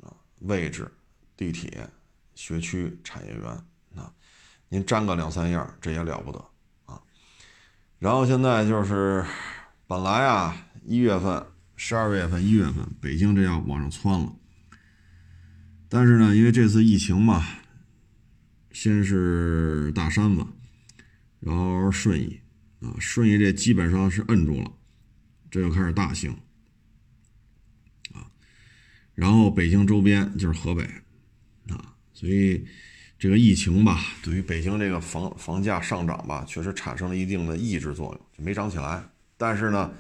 [0.04, 0.88] 啊，位置、
[1.36, 1.90] 地铁、
[2.36, 3.44] 学区、产业园
[3.96, 4.14] 啊，
[4.70, 6.38] 您沾个两三样，这也了不得
[6.86, 7.02] 啊。
[7.98, 9.26] 然后现在就是，
[9.88, 10.56] 本来啊，
[10.86, 11.44] 一月份、
[11.76, 14.32] 十二月份、一月份，北京这要往上窜了，
[15.94, 17.46] 但是呢，因为这次疫情嘛。
[18.72, 20.44] 先是大山子，
[21.40, 22.40] 然后顺义
[22.80, 24.72] 啊，顺义这基本上是摁住了，
[25.52, 26.36] 这就开始大兴
[28.12, 28.26] 啊，
[29.14, 30.82] 然后北京周边就是河北
[31.70, 32.66] 啊，所以
[33.20, 39.08] 这个疫情吧，对于北京这个房房价上涨吧，确实产生了一定的抑制作用，就没涨起来。
[39.38, 39.94] 但是呢，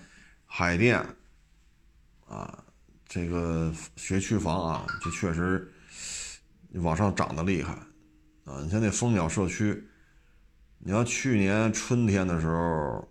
[0.48, 1.00] 海淀
[2.26, 2.64] 啊，
[3.08, 5.72] 这个学区房啊，就确实
[6.80, 7.74] 往上涨的厉害。
[8.45, 9.88] 啊，你像那蜂鸟社区，
[10.80, 13.07] 你要去年春天的时候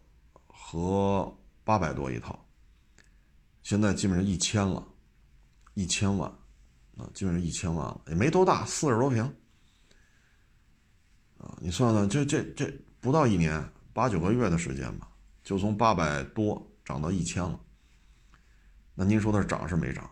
[0.46, 1.34] 和
[1.64, 2.38] 八百多一套，
[3.62, 4.86] 现在基本上一千了，
[5.72, 6.30] 一千万，
[6.98, 9.22] 啊，基本上一千万了，也没多大，四十多平，
[11.38, 15.08] 啊，你算算，这这这不到一年，八九个月的时间吧，
[15.42, 17.58] 就从八百多涨到一千了，
[18.94, 20.10] 那您说它是涨是没涨？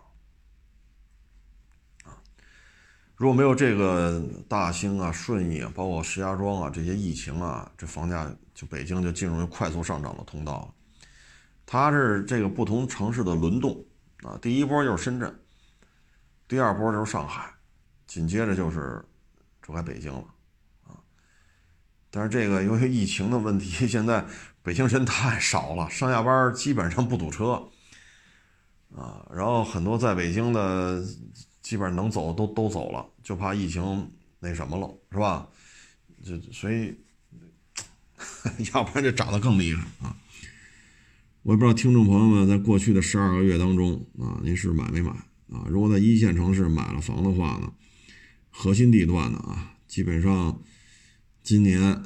[3.21, 4.19] 如果没有这个
[4.49, 10.75] 大兴啊、顺义啊，包括石家庄啊这些疫情啊，这房价就北京就进入快速上涨的通道了。
[11.67, 13.85] 它是这个不同城市的轮动
[14.23, 15.39] 啊，第一波就是深圳，
[16.49, 17.53] 第二波就是上海，
[18.07, 19.05] 紧接着就是
[19.61, 20.25] 这该北京了
[20.85, 20.97] 啊。
[22.11, 24.25] 但是这个由于疫情的问题，现在
[24.63, 27.69] 北京人太少了，上下班基本上不堵车
[28.97, 31.05] 啊，然后很多在北京的。
[31.63, 35.49] 基本上能走都都走了，就怕疫情那什么了，是吧？
[36.23, 36.95] 就所以，
[38.75, 40.17] 要不然就涨得更厉害啊！
[41.43, 45.11] 我也不知道听众朋友们在过去的十二个月当中啊，您是买没买
[45.51, 45.65] 啊？
[45.69, 47.73] 如果在一线城市买了房的话呢，
[48.51, 50.63] 核心地段的啊，基本上
[51.43, 52.03] 今年、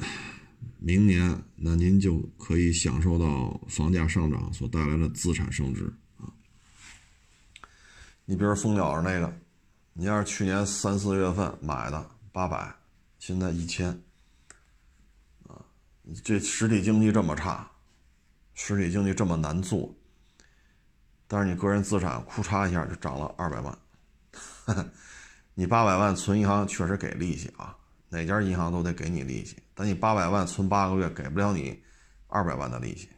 [0.78, 6.30] 明年那您就可以享受到房价上涨所带来的资产升值啊。
[8.26, 9.40] 你比如蜂鸟那个。
[9.96, 12.74] 你要是去年三四月份买的八百，
[13.20, 13.88] 现在一千，
[15.46, 15.54] 啊，
[16.24, 17.70] 这实体经济这么差，
[18.54, 19.94] 实体经济这么难做，
[21.28, 23.78] 但是你个人资产库嚓一下就涨了二百万，
[25.54, 27.78] 你八百万存银行确实给利息啊，
[28.08, 31.80] 哪家银行都得给你利息，但你八百万存八个月给不了你
[32.26, 33.08] 二百万的利息，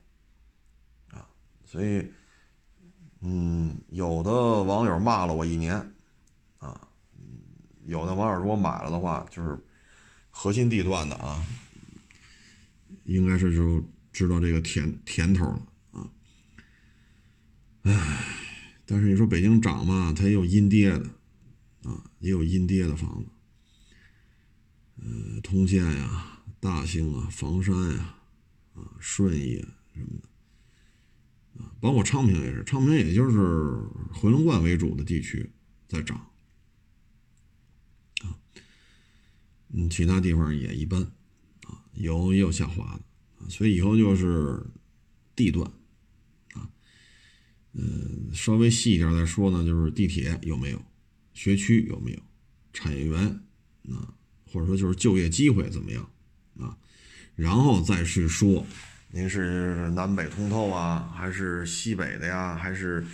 [1.10, 1.26] 啊，
[1.64, 2.12] 所以，
[3.20, 4.30] 嗯，有的
[4.62, 5.94] 网友骂了我一年。
[7.86, 9.58] 有的网友如果买了的话，就是
[10.30, 11.44] 核心地段的啊，
[13.04, 13.82] 应该是就
[14.12, 15.62] 知道这个甜甜头了
[15.92, 16.10] 啊。
[17.82, 18.24] 唉，
[18.84, 21.08] 但是你说北京涨嘛，它也有阴跌的
[21.84, 23.30] 啊，也有阴跌的房子，
[24.96, 28.16] 呃，通县呀、大兴啊、房山呀、
[28.74, 33.80] 啊顺义啊什么的啊，包括昌平也是，昌平也就是
[34.12, 35.48] 回龙观为主的地区
[35.86, 36.28] 在涨。
[39.78, 41.02] 嗯，其他地方也一般，
[41.66, 44.58] 啊，有也有下滑的，啊，所以以后就是
[45.36, 45.70] 地段，
[46.54, 46.66] 啊，
[47.74, 50.82] 嗯，稍微细一点再说呢，就是地铁有没有，
[51.34, 52.18] 学区有没有，
[52.72, 53.20] 产业园，
[53.90, 54.14] 啊，
[54.50, 56.10] 或者说就是就业机会怎么样，
[56.58, 56.74] 啊，
[57.34, 58.64] 然后再去说，
[59.10, 63.06] 您是南北通透啊，还是西北的呀，还是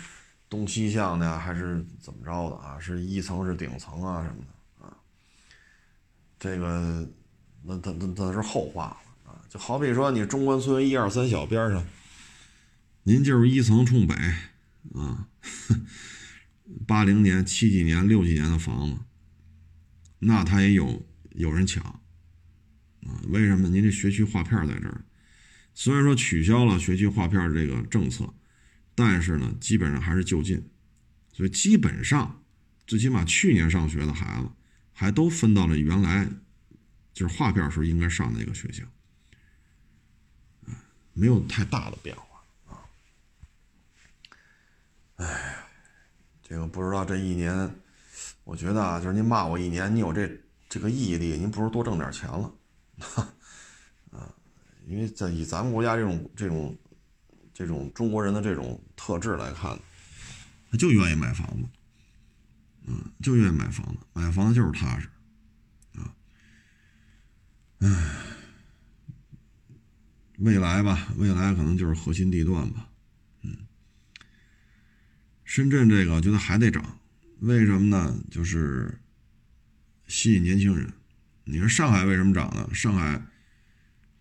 [0.49, 2.79] 东西向的呀，还是怎么着的啊？
[2.79, 4.47] 是一层是顶层啊什么的？
[6.43, 7.07] 这个
[7.63, 9.39] 那那那那是后话了啊！
[9.47, 11.81] 就好比说你中关村一二三小边上，
[13.03, 14.13] 您就是一层冲北
[14.93, 15.29] 啊，
[16.85, 18.97] 八零年、七几年、六几年的房子，
[20.19, 23.21] 那他也有有人抢啊？
[23.29, 23.69] 为什么？
[23.69, 25.05] 您这学区划片在这儿，
[25.73, 28.29] 虽然说取消了学区划片这个政策。
[28.95, 30.61] 但是呢，基本上还是就近，
[31.31, 32.43] 所以基本上，
[32.85, 34.49] 最起码去年上学的孩子，
[34.93, 36.27] 还都分到了原来
[37.13, 38.83] 就是划片时候应该上的那个学校，
[41.13, 42.23] 没有太大的变化
[42.67, 42.79] 啊。
[45.17, 45.57] 哎，
[46.41, 47.75] 这个不知道这一年，
[48.43, 50.29] 我觉得啊，就是您骂我一年，你有这
[50.69, 52.53] 这个毅力，您不如多挣点钱了，
[54.11, 54.33] 啊，
[54.85, 56.77] 因为在以咱们国家这种这种。
[57.55, 59.77] 这种中国人的这种特质来看，
[60.71, 61.67] 他就愿意买房子，
[62.85, 65.07] 嗯，就愿意买房子，买房子就是踏实，
[65.93, 66.13] 啊，
[67.79, 68.15] 唉，
[70.39, 72.89] 未来吧，未来可能就是核心地段吧，
[73.43, 73.55] 嗯，
[75.43, 76.99] 深圳这个我觉得还得涨，
[77.39, 78.17] 为什么呢？
[78.29, 78.99] 就是
[80.07, 80.91] 吸引年轻人。
[81.45, 82.69] 你说上海为什么涨呢？
[82.73, 83.21] 上海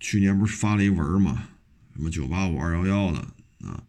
[0.01, 1.49] 去年不是发了一文吗？
[1.95, 3.19] 什么九八五二幺幺的
[3.67, 3.85] 啊，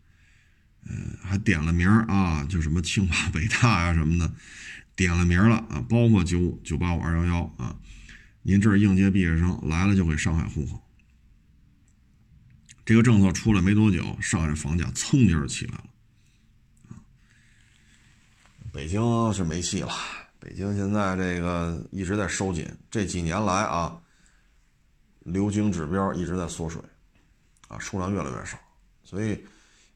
[0.85, 4.35] 嗯，还点了名啊，就什么清华北大呀什么的，
[4.95, 7.75] 点了名了啊，包括九五九八五二幺幺啊，
[8.41, 10.81] 您这是应届毕业生来了就给上海户口。
[12.85, 15.85] 这个政策出来没多久，上海房价蹭一下起来了，
[18.71, 19.91] 北京是没戏了，
[20.39, 24.01] 北京现在这个一直在收紧，这几年来啊，
[25.19, 26.81] 流经指标一直在缩水。
[27.69, 28.55] 啊，数量越来越少，
[29.03, 29.43] 所以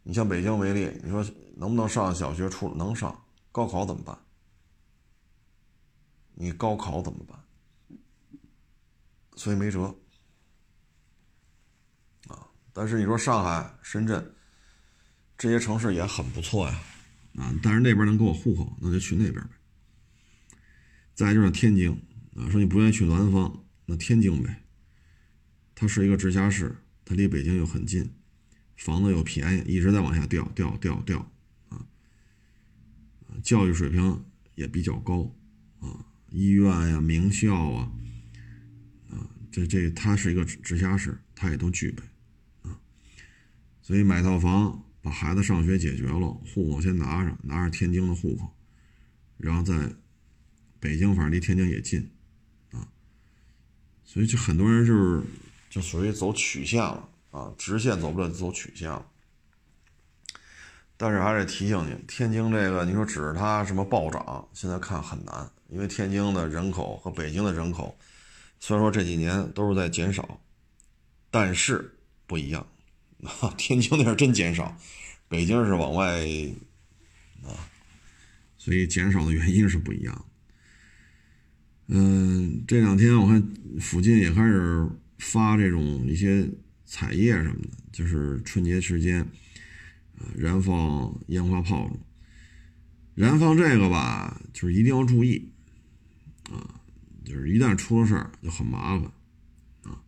[0.02, 1.24] 你像北京为例，你说
[1.56, 2.50] 能不能上小学？
[2.50, 3.16] 初能上，
[3.52, 4.18] 高考怎么办？
[6.40, 7.38] 你高考怎么办？
[9.36, 9.84] 所以没辙
[12.28, 12.48] 啊。
[12.72, 14.36] 但是你说上海、深圳
[15.38, 16.80] 这些城市也很不错呀，
[17.36, 19.50] 啊，但是那边能给我户口，那就去那边呗。
[21.16, 21.90] 再就是天津
[22.36, 24.64] 啊，说你不愿意去南方，那天津呗，
[25.74, 26.76] 它是一个直辖市。
[27.04, 28.14] 它离北京又很近，
[28.76, 31.32] 房子又便宜，一直在往下掉，掉，掉，掉，
[31.70, 31.88] 啊，
[33.42, 34.26] 教育水平
[34.56, 35.34] 也比较高，
[35.80, 37.92] 啊，医院呀、名校啊，
[39.10, 42.04] 啊，这这它是一个直辖市，它也都具备，
[42.64, 42.80] 啊，
[43.82, 48.54] 所以买套房，把孩子上学解决了，户口先拿上，拿着天津的户口，
[49.38, 49.94] 然后在
[50.80, 52.10] 北京，反正离天津也近，
[52.72, 52.88] 啊，
[54.04, 55.24] 所以就很多人就是。
[55.70, 59.06] 就属于走曲线了啊，直线走不了，走曲线了。
[60.98, 67.98] 但是还得提醒您，天津这个，你说指着它什么暴涨，现在看很难，因为天津的人口和北京的人口，
[68.60, 70.42] 虽然说这几年都是在减少，
[71.32, 72.66] 但是不一样
[73.24, 74.76] 啊， 天津那是真减少，
[75.30, 76.20] 北京是往外
[77.44, 77.56] 啊，
[78.58, 80.26] 所以减少的原因是不一样。
[81.88, 83.42] 嗯，这两天我看
[83.80, 84.88] 附近也开始。
[85.20, 86.48] 发这种一些
[86.86, 89.28] 彩页什么的，就是春节时间，
[90.18, 92.00] 呃，燃放烟花炮竹。
[93.16, 95.52] 燃放这个吧，就是一定要注意，
[96.52, 96.80] 啊，
[97.26, 99.12] 就是一旦出了事儿就很麻烦，
[99.92, 100.00] 啊。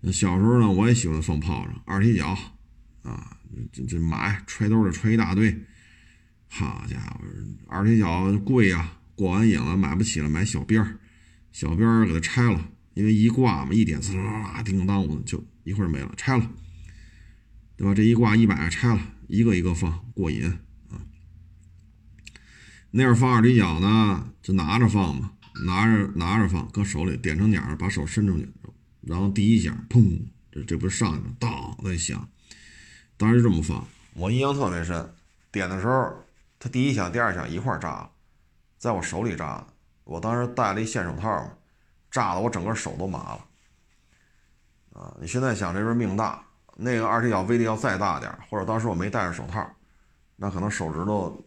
[0.00, 2.36] 那小时候呢，我也喜欢放炮仗，二踢脚，
[3.02, 3.38] 啊，
[3.72, 5.54] 这这买揣兜里揣一大堆，
[6.48, 7.20] 好家伙，
[7.66, 10.98] 二踢脚贵呀，过完瘾了买不起了，买小鞭儿，
[11.52, 12.70] 小鞭儿给它拆了。
[12.94, 16.50] 因为一挂嘛，一点呲啦啦叮当当的，就一会儿没了，拆了，
[17.76, 17.94] 对吧？
[17.94, 20.46] 这一挂一百拆了，一个一个放，过瘾
[20.90, 21.00] 啊。
[22.90, 25.32] 那会儿放二踢脚呢，就拿着放嘛，
[25.64, 28.48] 拿着拿着放，搁手里点成点把手伸出去，
[29.02, 30.20] 然后第一下，砰，
[30.50, 32.28] 这这不是上去了，当在响。
[33.16, 35.14] 当时就这么放，我印象特别深。
[35.52, 36.24] 点的时候，
[36.58, 38.10] 他第一响、第二响一块炸了，
[38.78, 39.66] 在我手里炸的。
[40.04, 41.52] 我当时戴了一线手套嘛。
[42.08, 43.44] 炸的我整个手都麻了，
[44.94, 45.14] 啊！
[45.20, 46.45] 你现在想这人命大，
[46.76, 49.66] 那个二踢脚威力要再大点或者当时我没戴着手套，
[50.36, 51.42] 那可能手指头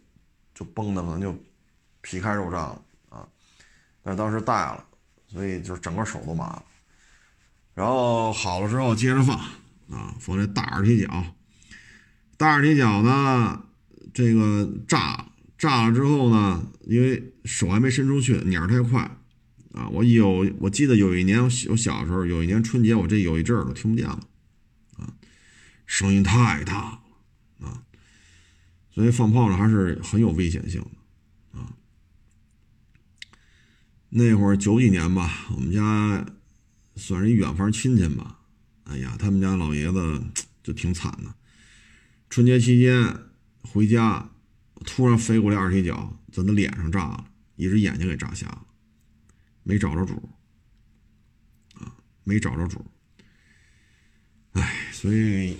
[0.55, 1.35] 就崩的可能就
[2.01, 3.27] 皮开肉绽了啊！
[4.01, 4.83] 但是当时戴了，
[5.27, 6.63] 所以就是整个手都麻了。
[7.75, 9.37] 然后好了之后接着放
[9.89, 11.23] 啊，放这大二踢脚，
[12.35, 13.63] 大二踢脚呢，
[14.13, 15.25] 这个炸
[15.57, 19.09] 炸了之后呢，因为手还没伸出去，捻太快。
[19.71, 24.19] 啊，我有，我记得有一年我小小时候，有一年春节，我这有一阵儿都听不见了，
[25.89, 27.83] 声音太大了，啊，
[28.91, 31.73] 所以放炮仗还是很有危险性的啊。
[34.09, 36.23] 那会儿九几年吧，我们家
[36.95, 38.39] 算是一远房亲戚吧，
[38.83, 40.23] 哎呀，他们家老爷子
[40.61, 41.33] 就挺惨的。
[42.29, 43.23] 春节期间
[43.63, 44.29] 回家，
[44.85, 47.25] 突然飞过来二踢脚，在他脸上炸了，
[47.55, 48.63] 一只眼睛给炸瞎了，
[49.63, 50.29] 没找着主
[51.73, 52.85] 啊，没找着主。
[54.51, 55.57] 哎，所以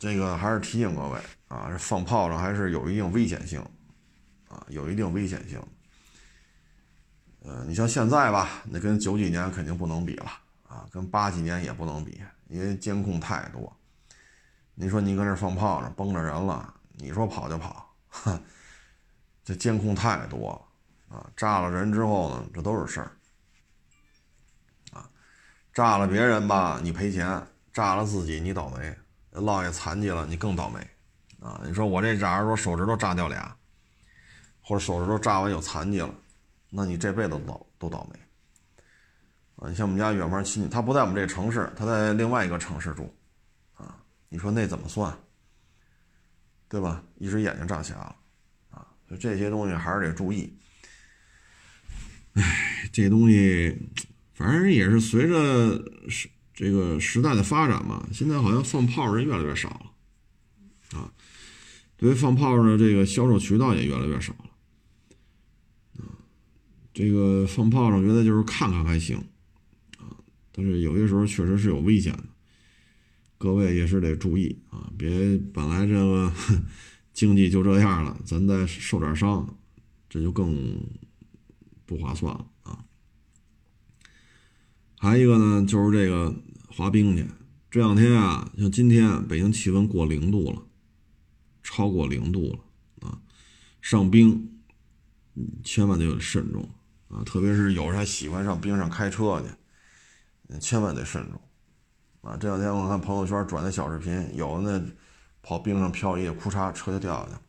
[0.00, 3.60] 这个还是提醒各位啊，这放炮仗还是有一定危险性
[4.48, 5.62] 啊，有一定危险性。
[7.42, 10.32] 呃，你像现在吧，那跟九几年肯定不能比了
[10.66, 13.70] 啊，跟八几年也不能比，因为监控太多。
[14.74, 18.42] 你说你搁这放炮仗，崩着人了，你说跑就跑，哼，
[19.44, 20.50] 这监控太多
[21.10, 21.30] 了啊！
[21.36, 23.12] 炸了人之后呢，这都是事儿
[24.92, 25.06] 啊！
[25.74, 27.38] 炸了别人吧，你赔钱；
[27.70, 28.96] 炸了自己，你倒霉。
[29.32, 30.78] 落下残疾了，你更倒霉
[31.40, 31.60] 啊！
[31.64, 33.56] 你说我这假如说手指头炸掉俩，
[34.60, 36.14] 或者手指头炸完有残疾了，
[36.68, 38.18] 那你这辈子都都倒霉
[39.56, 39.68] 啊！
[39.68, 43.14] 你像我们家远房亲戚，他不在我们这城市，他在另外一个城市住。
[43.74, 43.96] 啊
[44.28, 45.16] 你说那怎么算？
[46.68, 47.02] 对吧？
[47.16, 48.16] 一只眼睛炸瞎了，
[48.70, 50.56] 啊，就这些东西还是得注意。
[52.34, 53.76] 哎，这东西
[54.34, 56.30] 反正也是随着是
[56.60, 61.10] 这个时代的发展嘛，现在好像放炮人越来越少了，啊，
[61.96, 66.20] 对于放炮的这个销售渠道也越来越少了，啊，
[66.92, 69.16] 这个放炮仗觉得就是看看还行，
[69.96, 70.12] 啊，
[70.52, 72.24] 但是有些时候确实是有危险的。
[73.38, 76.30] 各位也是得注意啊，别本来这个
[77.14, 79.56] 经济就这样了，咱再受点伤，
[80.10, 80.78] 这就更
[81.86, 82.46] 不划算了。
[85.02, 86.30] 还一个呢，就是这个
[86.68, 87.26] 滑冰去，
[87.70, 90.62] 这两天啊，像今天北京气温过零度了，
[91.62, 93.18] 超过零度了啊，
[93.80, 94.60] 上冰，
[95.64, 96.68] 千万得慎重
[97.08, 101.40] 啊，特别是有人还喜欢上冰上开车去，千万得慎重。
[102.20, 104.86] 啊，这两天我看朋友圈转的小视频，有的呢
[105.40, 107.40] 跑冰上漂移，裤衩车就掉下去了，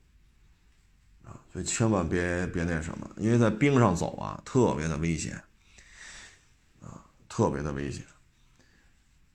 [1.26, 5.44] 啊，所以千万别别那什么，因为在冰上走啊，特别的危险，
[7.32, 8.04] 特别的危险。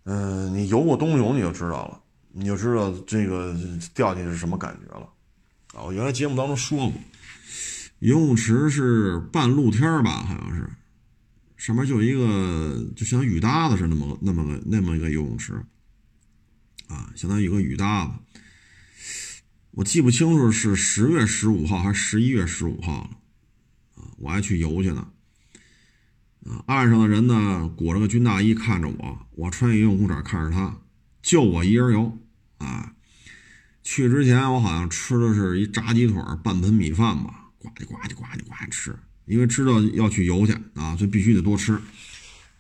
[0.05, 1.99] 嗯，你游过冬泳你就知道了，
[2.31, 3.57] 你就知道这个
[3.95, 5.09] 掉进去是什么感觉了。
[5.73, 7.01] 啊，我原来节目当中说过，
[8.01, 10.69] 游泳池是半露天吧，好像是。
[11.57, 15.55] 上面就一个，就像雨搭子似的，那么那么个那么一个游泳池，
[16.89, 18.13] 啊，相当于一个雨搭子。
[19.71, 23.11] 我记不清楚是十月十五号还是十一月十五号了，
[23.97, 25.09] 啊，我还去游去呢。
[26.49, 30.79] 啊，岸上的人呢裹着个军大衣看着我，我穿游泳裤衩看着他，
[31.23, 32.19] 就我一人游。
[32.59, 32.95] 啊，
[33.83, 38.97] 去之前我好像吃的是一炸鸡腿半盆米饭吧，呱唧呱唧呱唧呱唧吃。
[39.27, 41.77] 因为知道要去游去啊，所以必须得多吃。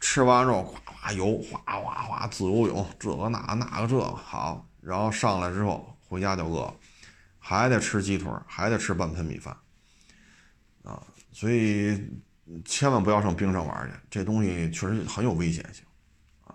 [0.01, 4.69] 吃完之后，哗哗游，哗哗哗自由泳，这个那那个这个好。
[4.81, 6.73] 然后上来之后回家就饿，
[7.39, 9.57] 还得吃鸡腿，还得吃半盆米饭
[10.83, 11.01] 啊。
[11.33, 11.99] 所以
[12.65, 15.85] 千万不要上冰上玩去，这东西确实很有危险性
[16.45, 16.55] 啊。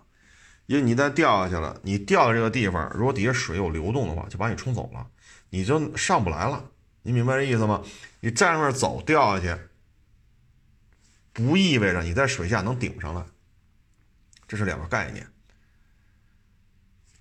[0.66, 5.08] 因为你再掉下去了，你掉到这个地方，如果底下水有流动的话，就把你冲走了，
[5.50, 6.70] 你就上不来了。
[7.04, 7.84] 你明白这意思吗？
[8.20, 9.62] 你站那走掉下去。
[11.34, 13.24] 不意味着你在水下能顶上来，
[14.48, 15.26] 这是两个概念。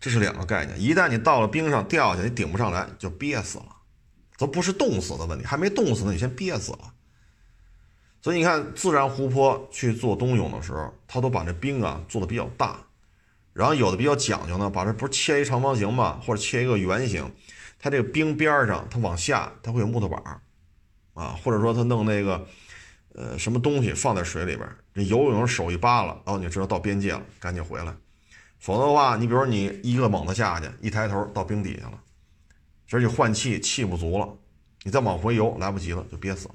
[0.00, 0.80] 这是两个概念。
[0.80, 3.76] 一旦你到了冰上掉下去，你顶不上来，就憋死了，
[4.36, 6.94] 都不是冻死的问题，还没冻死呢，你先憋死了。
[8.22, 12.76] 所以你看，自然湖泊去做冬泳的时候，他都把这冰啊做的比较大，
[13.52, 17.30] 然后有的比较讲究呢，把这不是切一长方形嘛，或者切一个圆形，
[17.78, 20.40] 它这个冰边上它往下它会有木头板儿
[21.14, 22.46] 啊，或者说他弄那个。
[23.12, 27.92] 呃，什么东西放在水里边，这游泳手一扒拉，哦，你就知道到边界了，赶紧回来。
[28.60, 32.00] 否则的话，你比如你一个猛子下去，一抬头到冰底下了，
[32.92, 34.28] 而且换气气不足了，
[34.84, 36.54] 你再往回游来不及了，就憋死了。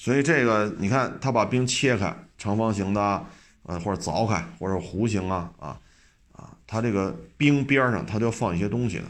[0.00, 3.26] 所以这个你看，他把冰切开，长方形的，
[3.64, 5.78] 呃，或者凿开，或者弧形啊，啊，
[6.32, 9.04] 啊，它这个冰边上，它就放一些东西的，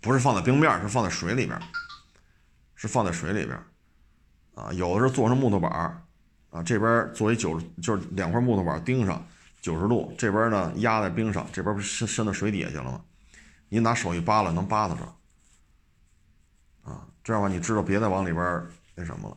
[0.00, 1.60] 不是放在冰面，是放在水里边。
[2.74, 3.62] 是放在水里边，
[4.54, 5.70] 啊，有的是做成木头板，
[6.48, 9.22] 啊，这边做一九十就是两块木头板钉上
[9.60, 13.02] 九十度，这边呢压在冰上，这边不是伸伸到水底下去了吗？
[13.68, 15.02] 你拿手一扒拉能扒拉着，
[16.90, 19.36] 啊，这样的话你知道别再往里边那什么了，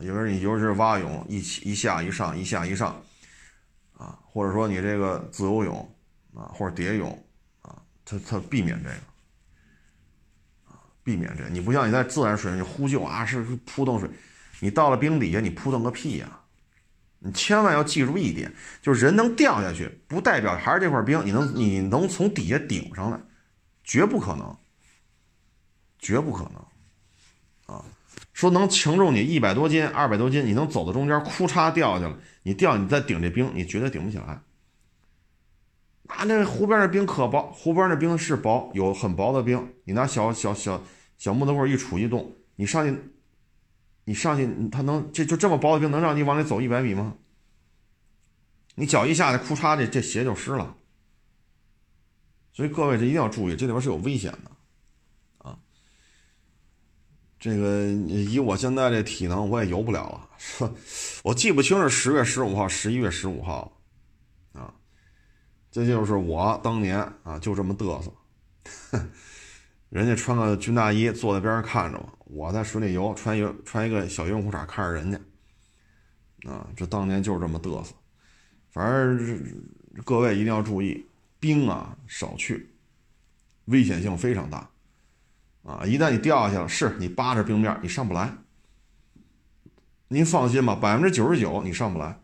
[0.00, 3.00] 有人你尤其是蛙泳一起一下一上一下一上，
[3.96, 5.96] 啊，或者说你这个自由泳
[6.34, 7.10] 啊或者蝶泳
[7.62, 8.96] 啊，它它避免这个。
[11.04, 11.50] 避免这个。
[11.50, 14.08] 你不像你在自然水上，你呼救啊是扑腾水，
[14.60, 16.40] 你到了冰底下，你扑腾个屁呀！
[17.18, 23.20] 你千万要记住一点，就是人能掉下去，不代表还是这块冰，你能你能从底下顶上来，
[23.84, 24.56] 绝不可能，
[25.98, 27.84] 绝不可能啊！
[28.34, 34.42] 说能承重你一百多斤、二百多斤，你能走到中间，哭嚓掉下去了，你掉你再顶这冰，你绝对顶不起来。
[36.08, 39.72] 啊，那湖边的冰可薄，湖边的冰是薄，有很薄的冰。
[39.84, 40.82] 你拿小小小
[41.16, 42.98] 小木头棍一杵一动，你上去，
[44.04, 47.14] 你上去，它能这就这么薄的冰能让你往里走一百米吗？
[48.74, 50.76] 你脚一下去，裤衩这这鞋就湿了。
[52.52, 54.50] 所以各位这一定要注意，这里边是有危险的。
[57.44, 60.72] 这个以我现在这体能，我也游不了了。
[61.22, 63.70] 我记不清是十月十五号、十一月十五号
[64.54, 64.72] 啊。
[65.70, 68.10] 这就是我当年啊，就这么嘚瑟。
[69.90, 76.50] 人家穿个军大衣坐在边上看着我，我在水里游，穿一穿一个小游泳裤衩看着人家。
[76.50, 77.94] 啊，这当年就是这么嘚瑟。
[78.70, 79.38] 反正
[80.02, 81.04] 各位一定要注意，
[81.38, 82.74] 冰啊少去，
[83.66, 84.70] 危险性非常大。
[85.64, 88.36] 啊，一旦你掉下去了，是你扒着冰面你上不来。
[90.08, 92.20] 您放心吧，百分之九十九你上不来。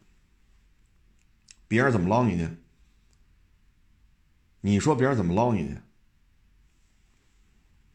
[1.66, 2.48] 别人怎么捞你去？
[4.60, 5.78] 你说别人怎么捞你去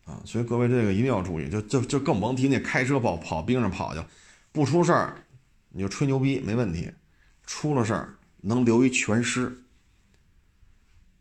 [0.06, 0.20] 啊？
[0.26, 4.04] 所以各位这个一定要注意，就就就更甭提那开车跑跑冰上跑去，
[4.52, 5.24] 不出事儿
[5.70, 6.92] 你就吹牛逼没问题，
[7.46, 9.56] 出了事儿能留一全尸，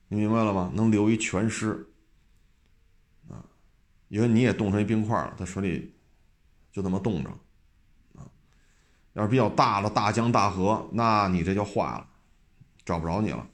[0.09, 0.72] 你明白了吗？
[0.75, 1.87] 能留一全尸，
[4.15, 5.93] 因为你也冻成一冰块了，在水里
[6.71, 7.31] 就这么冻着
[8.15, 8.23] 啊。
[9.15, 12.07] 要是比较大的大江大河，那你这就化了，
[12.85, 13.45] 找不着你了，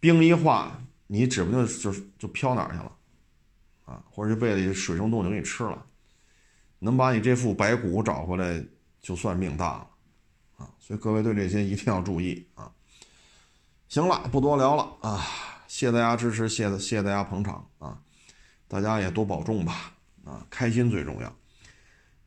[0.00, 0.80] 冰一化。
[1.06, 2.92] 你指不定就就飘哪儿去了，
[3.84, 5.86] 啊，或者就被水生动物给你吃了，
[6.78, 8.64] 能把你这副白骨找回来，
[9.02, 9.88] 就算命大了，
[10.56, 12.72] 啊，所以各位对这些一定要注意啊。
[13.86, 15.24] 行了，不多聊了啊，
[15.68, 18.00] 谢谢大家支持，谢谢谢谢大家捧场啊，
[18.68, 19.92] 大家也多保重吧，
[20.24, 21.36] 啊，开心最重要，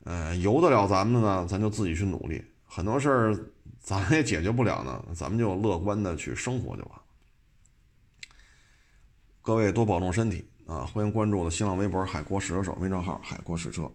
[0.03, 3.37] 呃，由得了咱们的呢，咱就自己去努力，很多事儿
[3.79, 6.91] 咱也解决不了呢，咱们就乐观的去生活就完。
[9.41, 10.85] 各位多保重身体啊！
[10.85, 13.89] 欢迎关注我的新浪微博“海阔试车手”微账号“海阔试车”。